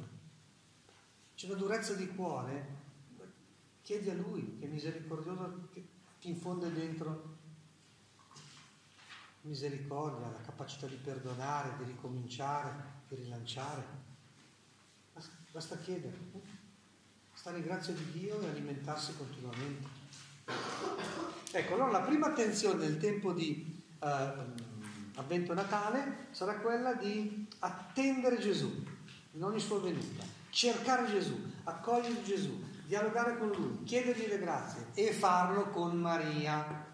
C'è 1.37 1.47
una 1.47 1.55
durezza 1.55 1.95
di 1.95 2.09
cuore, 2.09 2.83
chiedi 3.83 4.11
a 4.11 4.15
lui 4.15 4.59
che 4.59 4.67
misericordioso, 4.67 5.69
che 5.71 5.87
ti 6.21 6.31
infonde 6.31 6.73
dentro 6.73 7.37
misericordia, 9.43 10.29
la 10.29 10.41
capacità 10.41 10.89
di 10.89 10.97
perdonare, 10.97 11.77
di 11.77 11.85
ricominciare, 11.85 13.03
di 13.07 13.15
rilanciare. 13.15 14.03
Basta 15.53 15.79
chiedere, 15.79 16.17
stare 17.33 17.59
in 17.59 17.63
grazia 17.63 17.93
di 17.93 18.11
Dio 18.11 18.41
e 18.41 18.49
alimentarsi 18.49 19.15
continuamente. 19.17 20.04
Ecco, 21.53 21.75
allora 21.75 21.91
la 21.91 22.01
prima 22.01 22.27
attenzione 22.27 22.85
nel 22.85 22.99
tempo 22.99 23.33
di 23.33 23.83
eh, 24.01 24.33
avvento 25.15 25.55
Natale 25.55 26.27
sarà 26.31 26.57
quella 26.57 26.95
di 26.95 27.47
attendere 27.61 28.39
Gesù 28.39 28.85
in 29.33 29.43
ogni 29.43 29.61
sua 29.61 29.81
venuta, 29.81 30.25
cercare 30.51 31.11
Gesù, 31.11 31.37
accogliere 31.65 32.23
Gesù, 32.23 32.63
dialogare 32.87 33.39
con 33.39 33.49
Lui, 33.49 33.83
chiedergli 33.85 34.27
le 34.27 34.39
grazie 34.39 34.87
e 34.95 35.13
farlo 35.13 35.71
con 35.71 35.97
Maria. 35.97 36.93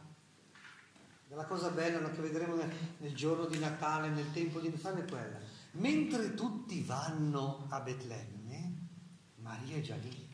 La 1.28 1.44
cosa 1.44 1.70
bella 1.70 2.10
che 2.10 2.20
vedremo 2.20 2.56
nel, 2.56 2.70
nel 2.98 3.14
giorno 3.14 3.46
di 3.46 3.58
Natale, 3.58 4.08
nel 4.08 4.32
tempo 4.32 4.58
di 4.58 4.68
Natale 4.68 5.04
è 5.04 5.08
quella. 5.08 5.38
Mentre 5.72 6.34
tutti 6.34 6.82
vanno 6.82 7.66
a 7.68 7.80
Betlemme, 7.80 8.88
Maria 9.36 9.76
è 9.76 9.80
già 9.80 9.96
lì. 9.96 10.29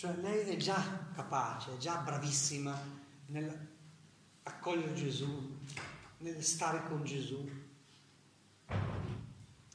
Cioè 0.00 0.16
lei 0.22 0.48
è 0.48 0.56
già 0.56 1.10
capace, 1.14 1.74
è 1.74 1.76
già 1.76 1.96
bravissima 1.96 2.74
nell'accogliere 3.26 4.94
Gesù, 4.94 5.58
nel 6.20 6.42
stare 6.42 6.84
con 6.88 7.04
Gesù, 7.04 7.46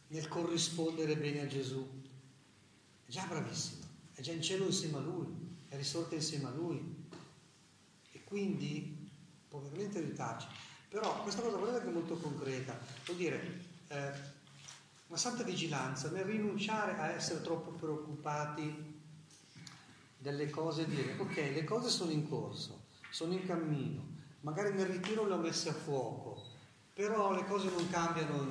nel 0.08 0.28
corrispondere 0.28 1.16
bene 1.16 1.42
a 1.42 1.46
Gesù. 1.46 1.88
È 3.06 3.12
già 3.12 3.24
bravissima, 3.28 3.86
è 4.16 4.22
già 4.22 4.32
in 4.32 4.42
cielo 4.42 4.66
insieme 4.66 4.98
a 4.98 5.02
Lui, 5.02 5.28
è 5.68 5.76
risorta 5.78 6.16
insieme 6.16 6.48
a 6.48 6.54
Lui. 6.54 7.08
E 8.12 8.24
quindi 8.24 9.08
può 9.48 9.60
veramente 9.60 10.00
aiutarci. 10.00 10.48
Però 10.90 11.22
questa 11.22 11.44
cosa 11.44 11.58
dire 11.58 11.82
che 11.82 11.90
è 11.90 11.94
molto 11.94 12.18
concreta, 12.18 12.76
vuol 13.06 13.18
dire 13.18 13.62
eh, 13.90 14.12
una 15.06 15.20
santa 15.20 15.44
vigilanza 15.44 16.10
nel 16.10 16.24
rinunciare 16.24 16.98
a 16.98 17.12
essere 17.12 17.42
troppo 17.42 17.70
preoccupati 17.74 18.95
delle 20.26 20.50
cose 20.50 20.82
e 20.82 20.86
dire 20.88 21.16
ok, 21.20 21.36
le 21.36 21.64
cose 21.64 21.88
sono 21.90 22.10
in 22.10 22.28
corso, 22.28 22.88
sono 23.12 23.34
in 23.34 23.46
cammino, 23.46 24.04
magari 24.40 24.74
nel 24.74 24.88
ritiro 24.88 25.28
le 25.28 25.36
ho 25.36 25.38
messe 25.38 25.70
a 25.70 25.74
fuoco, 25.74 26.42
però 26.96 27.32
le 27.32 27.46
cose 27.46 27.70
non 27.70 27.88
cambiano 27.92 28.44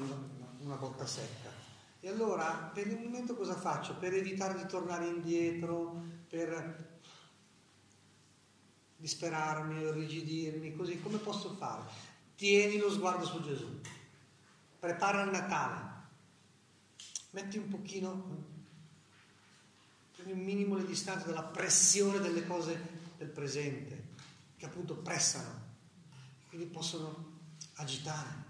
una 0.60 0.76
botta 0.76 1.04
secca. 1.04 1.50
E 1.98 2.08
allora 2.08 2.70
per 2.72 2.86
il 2.86 3.00
momento 3.00 3.34
cosa 3.34 3.56
faccio? 3.56 3.96
Per 3.96 4.14
evitare 4.14 4.54
di 4.56 4.66
tornare 4.66 5.06
indietro, 5.06 6.00
per 6.28 7.00
disperarmi, 8.96 9.80
irrigidirmi, 9.80 10.76
così 10.76 11.00
come 11.00 11.18
posso 11.18 11.56
fare? 11.56 11.82
Tieni 12.36 12.78
lo 12.78 12.88
sguardo 12.88 13.24
su 13.24 13.42
Gesù, 13.42 13.80
prepara 14.78 15.22
il 15.22 15.30
Natale, 15.30 15.92
metti 17.30 17.58
un 17.58 17.68
pochino, 17.68 18.52
un 20.32 20.40
minimo 20.40 20.76
le 20.76 20.86
distanze 20.86 21.26
dalla 21.26 21.42
pressione 21.42 22.18
delle 22.18 22.46
cose 22.46 22.78
del 23.18 23.28
presente, 23.28 24.12
che 24.56 24.66
appunto 24.66 24.96
pressano, 24.96 25.62
quindi 26.48 26.66
possono 26.66 27.32
agitare 27.74 28.42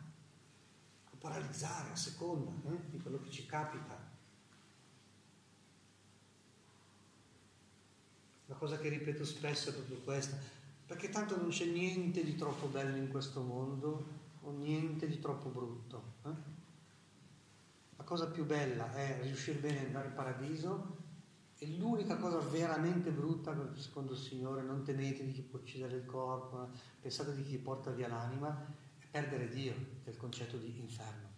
o 1.11 1.17
paralizzare 1.19 1.91
a 1.93 1.97
seconda 1.97 2.53
eh, 2.71 2.91
di 2.91 3.01
quello 3.01 3.21
che 3.21 3.31
ci 3.31 3.47
capita. 3.47 4.13
La 8.47 8.55
cosa 8.57 8.79
che 8.79 8.89
ripeto 8.89 9.25
spesso 9.25 9.71
è 9.71 9.73
proprio 9.73 9.99
questa, 9.99 10.37
perché 10.87 11.09
tanto 11.09 11.37
non 11.37 11.49
c'è 11.49 11.65
niente 11.65 12.23
di 12.23 12.37
troppo 12.37 12.67
bello 12.67 12.97
in 12.97 13.09
questo 13.09 13.41
mondo 13.41 14.23
o 14.43 14.51
niente 14.51 15.09
di 15.09 15.19
troppo 15.19 15.49
brutto. 15.49 16.03
Eh? 16.25 16.53
La 17.97 18.05
cosa 18.05 18.27
più 18.27 18.45
bella 18.45 18.93
è 18.93 19.21
riuscire 19.23 19.59
bene 19.59 19.79
ad 19.79 19.87
andare 19.87 20.09
in 20.09 20.15
paradiso 20.15 21.04
e 21.59 21.77
l'unica 21.77 22.17
cosa 22.17 22.39
veramente 22.39 23.11
brutta, 23.11 23.55
secondo 23.77 24.13
il 24.13 24.19
Signore, 24.19 24.63
non 24.63 24.83
temete 24.83 25.25
di 25.25 25.33
chi 25.33 25.43
può 25.43 25.59
uccidere 25.59 25.97
il 25.97 26.05
corpo, 26.05 26.71
pensate 27.01 27.35
di 27.35 27.45
chi 27.45 27.59
porta 27.59 27.91
via 27.91 28.09
l'anima, 28.09 28.67
è 28.99 29.07
perdere 29.07 29.49
Dio, 29.49 29.73
che 30.03 30.11
è 30.11 30.11
il 30.11 30.17
concetto 30.17 30.57
di 30.57 30.79
inferno. 30.79 31.33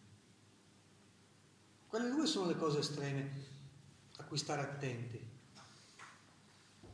Quelle 1.86 2.08
due 2.10 2.26
sono 2.26 2.48
le 2.48 2.56
cose 2.56 2.78
estreme 2.78 3.30
a 4.16 4.24
cui 4.24 4.38
stare 4.38 4.62
attenti. 4.62 5.16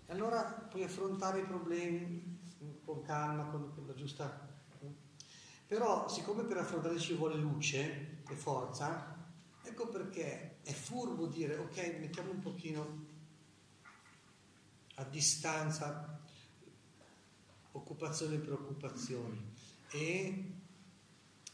E 0.06 0.12
allora 0.12 0.42
puoi 0.42 0.82
affrontare 0.82 1.40
i 1.40 1.44
problemi 1.44 2.40
con 2.84 3.02
calma, 3.02 3.44
con, 3.44 3.72
la 3.86 3.94
giusta... 3.94 4.50
Però 5.66 6.06
siccome 6.06 6.42
per 6.42 6.58
affrontarli 6.58 7.00
ci 7.00 7.14
vuole 7.14 7.36
luce 7.36 8.22
e 8.28 8.34
forza, 8.34 9.16
ecco 9.62 9.88
perché 9.88 10.58
è 10.62 10.72
furbo 10.72 11.26
dire 11.26 11.56
ok, 11.56 11.96
mettiamo 11.98 12.30
un 12.30 12.40
pochino 12.40 13.06
a 15.02 15.04
distanza 15.04 16.20
occupazioni 17.72 18.36
e 18.36 18.38
preoccupazioni 18.38 19.50
e 19.90 20.52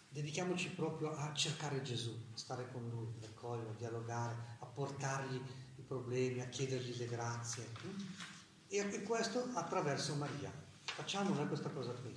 dedichiamoci 0.08 0.70
proprio 0.70 1.14
a 1.14 1.32
cercare 1.34 1.82
Gesù, 1.82 2.10
a 2.34 2.36
stare 2.36 2.70
con 2.70 2.88
Lui, 2.88 3.12
a 3.22 3.26
accoglierlo, 3.26 3.70
a 3.70 3.74
dialogare, 3.74 4.36
a 4.60 4.66
portargli 4.66 5.40
i 5.76 5.82
problemi, 5.82 6.40
a 6.40 6.48
chiedergli 6.48 6.96
le 6.96 7.06
grazie. 7.06 7.66
E 8.68 9.02
questo 9.02 9.48
attraverso 9.54 10.14
Maria. 10.14 10.52
Facciamo 10.84 11.34
noi 11.34 11.46
questa 11.46 11.70
cosa 11.70 11.92
qui. 11.92 12.14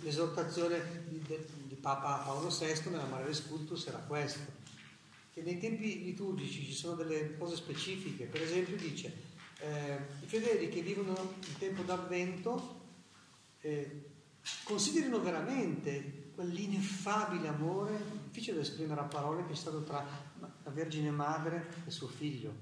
L'esortazione 0.00 1.04
di, 1.08 1.22
di, 1.22 1.74
Papa 1.76 2.16
Paolo 2.24 2.48
VI 2.48 2.90
nella 2.90 3.06
Mare 3.06 3.32
Scultus 3.32 3.86
era 3.86 3.98
questa, 3.98 4.44
che 5.36 5.42
nei 5.42 5.58
tempi 5.58 6.02
liturgici 6.02 6.64
ci 6.64 6.72
sono 6.72 6.94
delle 6.94 7.36
cose 7.36 7.56
specifiche, 7.56 8.24
per 8.24 8.40
esempio 8.40 8.74
dice 8.74 9.12
eh, 9.58 9.98
i 10.22 10.26
fedeli 10.26 10.70
che 10.70 10.80
vivono 10.80 11.34
il 11.40 11.58
tempo 11.58 11.82
d'avvento 11.82 12.80
eh, 13.60 14.04
considerino 14.64 15.20
veramente 15.20 16.30
quell'ineffabile 16.34 17.48
amore, 17.48 18.02
difficile 18.24 18.56
da 18.56 18.62
esprimere 18.62 18.98
a 19.02 19.04
parole, 19.04 19.44
che 19.44 19.52
è 19.52 19.56
stato 19.56 19.82
tra 19.82 20.02
la 20.38 20.70
Vergine 20.70 21.10
Madre 21.10 21.82
e 21.84 21.90
suo 21.90 22.08
figlio 22.08 22.54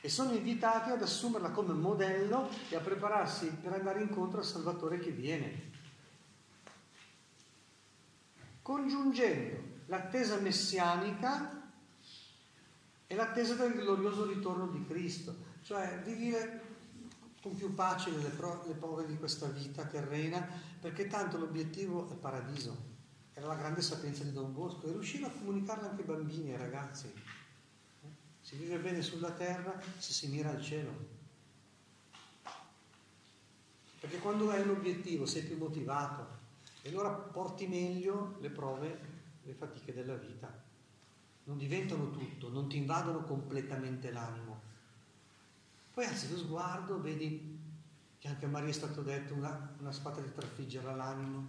e 0.00 0.08
sono 0.08 0.32
invitati 0.32 0.90
ad 0.90 1.02
assumerla 1.02 1.50
come 1.50 1.72
modello 1.72 2.50
e 2.68 2.76
a 2.76 2.80
prepararsi 2.80 3.48
per 3.48 3.72
andare 3.72 4.00
incontro 4.00 4.38
al 4.38 4.44
Salvatore 4.44 5.00
che 5.00 5.10
viene. 5.10 5.72
Congiungendo 8.62 9.82
l'attesa 9.86 10.38
messianica 10.38 11.62
e 13.14 13.16
l'attesa 13.16 13.54
del 13.54 13.74
glorioso 13.74 14.26
ritorno 14.26 14.66
di 14.66 14.84
Cristo, 14.86 15.36
cioè 15.62 16.02
vivere 16.04 16.72
con 17.40 17.54
più 17.54 17.72
pace 17.72 18.10
le, 18.10 18.28
pro- 18.30 18.64
le 18.66 18.74
prove 18.74 19.06
di 19.06 19.16
questa 19.16 19.46
vita 19.46 19.84
terrena, 19.84 20.44
perché 20.80 21.06
tanto 21.06 21.38
l'obiettivo 21.38 22.10
è 22.10 22.14
paradiso. 22.14 22.92
Era 23.32 23.46
la 23.46 23.54
grande 23.54 23.82
sapienza 23.82 24.24
di 24.24 24.32
Don 24.32 24.52
Bosco 24.52 24.88
e 24.88 24.90
riusciva 24.90 25.28
a 25.28 25.30
comunicarla 25.30 25.90
anche 25.90 26.02
ai 26.02 26.08
bambini 26.08 26.50
e 26.50 26.52
ai 26.54 26.58
ragazzi. 26.58 27.12
Si 28.40 28.56
vive 28.56 28.78
bene 28.78 29.00
sulla 29.00 29.30
terra 29.30 29.80
se 29.96 30.12
si 30.12 30.26
mira 30.26 30.50
al 30.50 30.62
cielo. 30.62 31.12
Perché 34.00 34.18
quando 34.18 34.50
hai 34.50 34.62
un 34.62 34.70
obiettivo 34.70 35.24
sei 35.24 35.42
più 35.42 35.56
motivato 35.56 36.42
e 36.82 36.88
allora 36.88 37.10
porti 37.10 37.66
meglio 37.68 38.36
le 38.40 38.50
prove, 38.50 39.00
le 39.44 39.54
fatiche 39.54 39.94
della 39.94 40.16
vita 40.16 40.63
non 41.44 41.58
diventano 41.58 42.10
tutto, 42.10 42.48
non 42.48 42.68
ti 42.68 42.76
invadono 42.76 43.22
completamente 43.24 44.10
l'animo. 44.10 44.60
Poi 45.92 46.04
alzi 46.04 46.30
lo 46.30 46.38
sguardo, 46.38 47.00
vedi 47.00 47.58
che 48.18 48.28
anche 48.28 48.46
a 48.46 48.48
Maria 48.48 48.70
è 48.70 48.72
stato 48.72 49.02
detto 49.02 49.34
una, 49.34 49.74
una 49.78 49.92
spada 49.92 50.20
di 50.20 50.32
trafiggere 50.32 50.94
l'animo, 50.94 51.46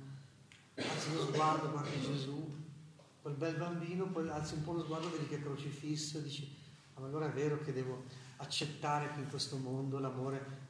alzi 0.76 1.14
lo 1.14 1.26
sguardo, 1.26 1.72
guardi 1.72 2.02
Gesù, 2.02 2.54
quel 3.22 3.36
bel 3.36 3.56
bambino, 3.56 4.08
poi 4.08 4.30
alzi 4.30 4.56
un 4.56 4.64
po' 4.64 4.74
lo 4.74 4.84
sguardo, 4.84 5.10
vedi 5.10 5.28
che 5.28 5.38
è 5.38 5.42
crocifisso, 5.42 6.20
dici, 6.20 6.54
ma 6.96 7.06
allora 7.06 7.28
è 7.28 7.32
vero 7.32 7.62
che 7.62 7.72
devo 7.72 8.04
accettare 8.38 9.12
che 9.14 9.22
in 9.22 9.30
questo 9.30 9.58
mondo 9.58 9.98
l'amore 9.98 10.64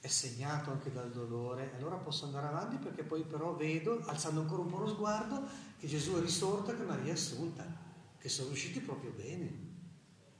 è 0.00 0.08
segnato 0.08 0.70
anche 0.70 0.90
dal 0.90 1.12
dolore, 1.12 1.74
allora 1.76 1.96
posso 1.96 2.24
andare 2.24 2.46
avanti 2.46 2.76
perché 2.76 3.04
poi 3.04 3.22
però 3.22 3.54
vedo, 3.54 4.02
alzando 4.06 4.40
ancora 4.40 4.62
un 4.62 4.68
po' 4.68 4.78
lo 4.78 4.88
sguardo, 4.88 5.46
che 5.78 5.86
Gesù 5.86 6.16
è 6.16 6.20
risorto 6.20 6.72
e 6.72 6.76
che 6.76 6.82
Maria 6.82 7.12
è 7.12 7.14
assunta 7.14 7.90
che 8.22 8.28
sono 8.28 8.50
riusciti 8.50 8.78
proprio 8.78 9.10
bene. 9.10 9.70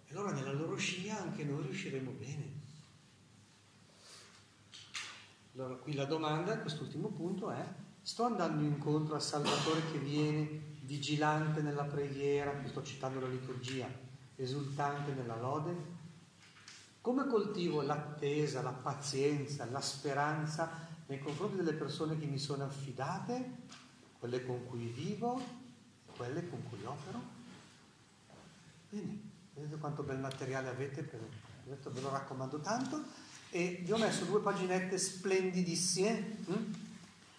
E 0.07 0.12
allora 0.12 0.30
nella 0.30 0.53
loro 0.53 0.76
scia 0.76 1.20
anche 1.20 1.43
noi 1.43 1.62
riusciremo 1.62 2.12
bene. 2.12 2.61
Allora 5.55 5.74
qui 5.74 5.95
la 5.95 6.05
domanda, 6.05 6.61
quest'ultimo 6.61 7.09
punto 7.09 7.51
è, 7.51 7.61
sto 8.01 8.22
andando 8.22 8.62
incontro 8.62 9.16
al 9.16 9.22
Salvatore 9.22 9.80
che 9.91 9.99
viene 9.99 10.76
vigilante 10.83 11.61
nella 11.61 11.83
preghiera, 11.83 12.57
sto 12.68 12.85
citando 12.85 13.18
la 13.18 13.26
liturgia, 13.26 13.89
esultante 14.37 15.12
nella 15.12 15.41
lode? 15.41 15.74
Come 17.01 17.26
coltivo 17.26 17.83
l'attesa, 17.83 18.62
la 18.62 18.70
pazienza, 18.70 19.64
la 19.64 19.80
speranza 19.80 20.87
nei 21.07 21.18
confronti 21.18 21.57
delle 21.57 21.74
persone 21.74 22.16
che 22.16 22.26
mi 22.26 22.39
sono 22.39 22.62
affidate, 22.62 23.57
quelle 24.20 24.47
con 24.47 24.66
cui 24.66 24.87
vivo, 24.87 25.43
quelle 26.16 26.49
con 26.49 26.62
cui 26.68 26.85
opero? 26.85 27.41
Bene, 28.93 29.20
vedete 29.55 29.78
quanto 29.78 30.03
bel 30.03 30.18
materiale 30.18 30.68
avete, 30.68 31.03
per, 31.03 31.18
detto, 31.64 31.90
ve 31.90 32.03
lo 32.03 32.11
raccomando 32.11 32.61
tanto. 32.61 33.03
E 33.49 33.80
vi 33.82 33.90
ho 33.90 33.97
messo 33.97 34.26
due 34.26 34.40
paginette 34.40 34.99
splendidissime. 34.99 36.36
Hm? 36.45 36.74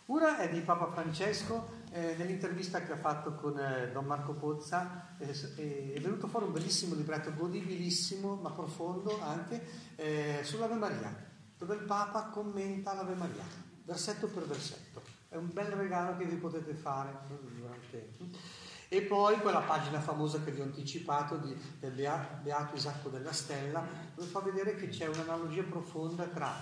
Una 0.08 0.40
è 0.40 0.50
di 0.50 0.62
Papa 0.62 0.92
Francesco, 0.92 1.82
eh, 1.92 2.16
nell'intervista 2.18 2.82
che 2.82 2.94
ha 2.94 2.98
fatto 2.98 3.36
con 3.36 3.60
eh, 3.60 3.92
Don 3.92 4.06
Marco 4.06 4.34
Pozza, 4.34 5.16
eh, 5.20 5.94
è 5.94 6.00
venuto 6.00 6.28
fuori 6.28 6.48
un 6.48 6.54
bellissimo 6.54 6.96
libretto, 6.96 7.32
godibilissimo 7.36 8.34
ma 8.34 8.50
profondo 8.50 9.22
anche, 9.22 9.64
eh, 9.96 10.40
sull'Ave 10.42 10.74
Maria, 10.74 11.16
dove 11.56 11.76
il 11.76 11.84
Papa 11.84 12.30
commenta 12.30 12.96
l'Ave 12.96 13.14
Maria, 13.14 13.46
versetto 13.86 14.26
per 14.26 14.48
versetto. 14.48 15.04
È 15.30 15.36
un 15.36 15.52
bel 15.54 15.68
regalo 15.68 16.18
che 16.18 16.26
vi 16.26 16.36
potete 16.36 16.74
fare 16.74 17.16
durante. 17.28 18.62
E 18.94 19.02
poi 19.02 19.40
quella 19.40 19.62
pagina 19.62 20.00
famosa 20.00 20.44
che 20.44 20.52
vi 20.52 20.62
ho 20.62 20.66
anticipato 20.66 21.38
di, 21.38 21.58
del 21.80 21.94
Beato 21.94 22.76
Isacco 22.76 23.10
della 23.10 23.34
Stella, 23.34 23.84
dove 24.14 24.28
fa 24.28 24.40
vedere 24.42 24.76
che 24.76 24.90
c'è 24.90 25.08
un'analogia 25.08 25.64
profonda 25.64 26.26
tra 26.26 26.56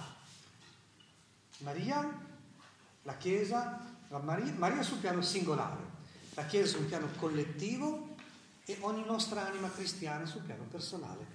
Maria, 1.57 2.09
la 3.01 3.17
Chiesa, 3.17 3.97
la 4.07 4.19
Maria, 4.19 4.53
Maria 4.53 4.82
sul 4.82 4.99
piano 4.99 5.21
singolare, 5.21 5.84
la 6.36 6.45
Chiesa 6.45 6.77
sul 6.77 6.86
piano 6.86 7.09
collettivo 7.17 8.15
e 8.63 8.77
ogni 8.79 9.03
nostra 9.03 9.45
anima 9.45 9.69
cristiana 9.69 10.25
sul 10.25 10.43
piano 10.43 10.63
personale. 10.63 11.25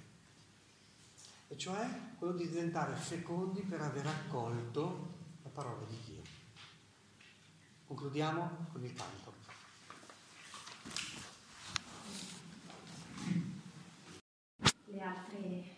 E 1.49 1.59
cioè 1.59 1.86
quello 2.18 2.32
di 2.32 2.49
diventare 2.49 2.94
fecondi 2.94 3.61
per 3.61 3.82
aver 3.82 4.07
accolto 4.07 5.09
la 5.42 5.51
parola 5.51 5.84
di 5.90 5.99
Dio. 6.07 6.22
Concludiamo 7.86 8.68
con 8.72 8.82
il 8.82 8.94
canto. 8.94 9.26
le 14.97 15.03
altre 15.03 15.76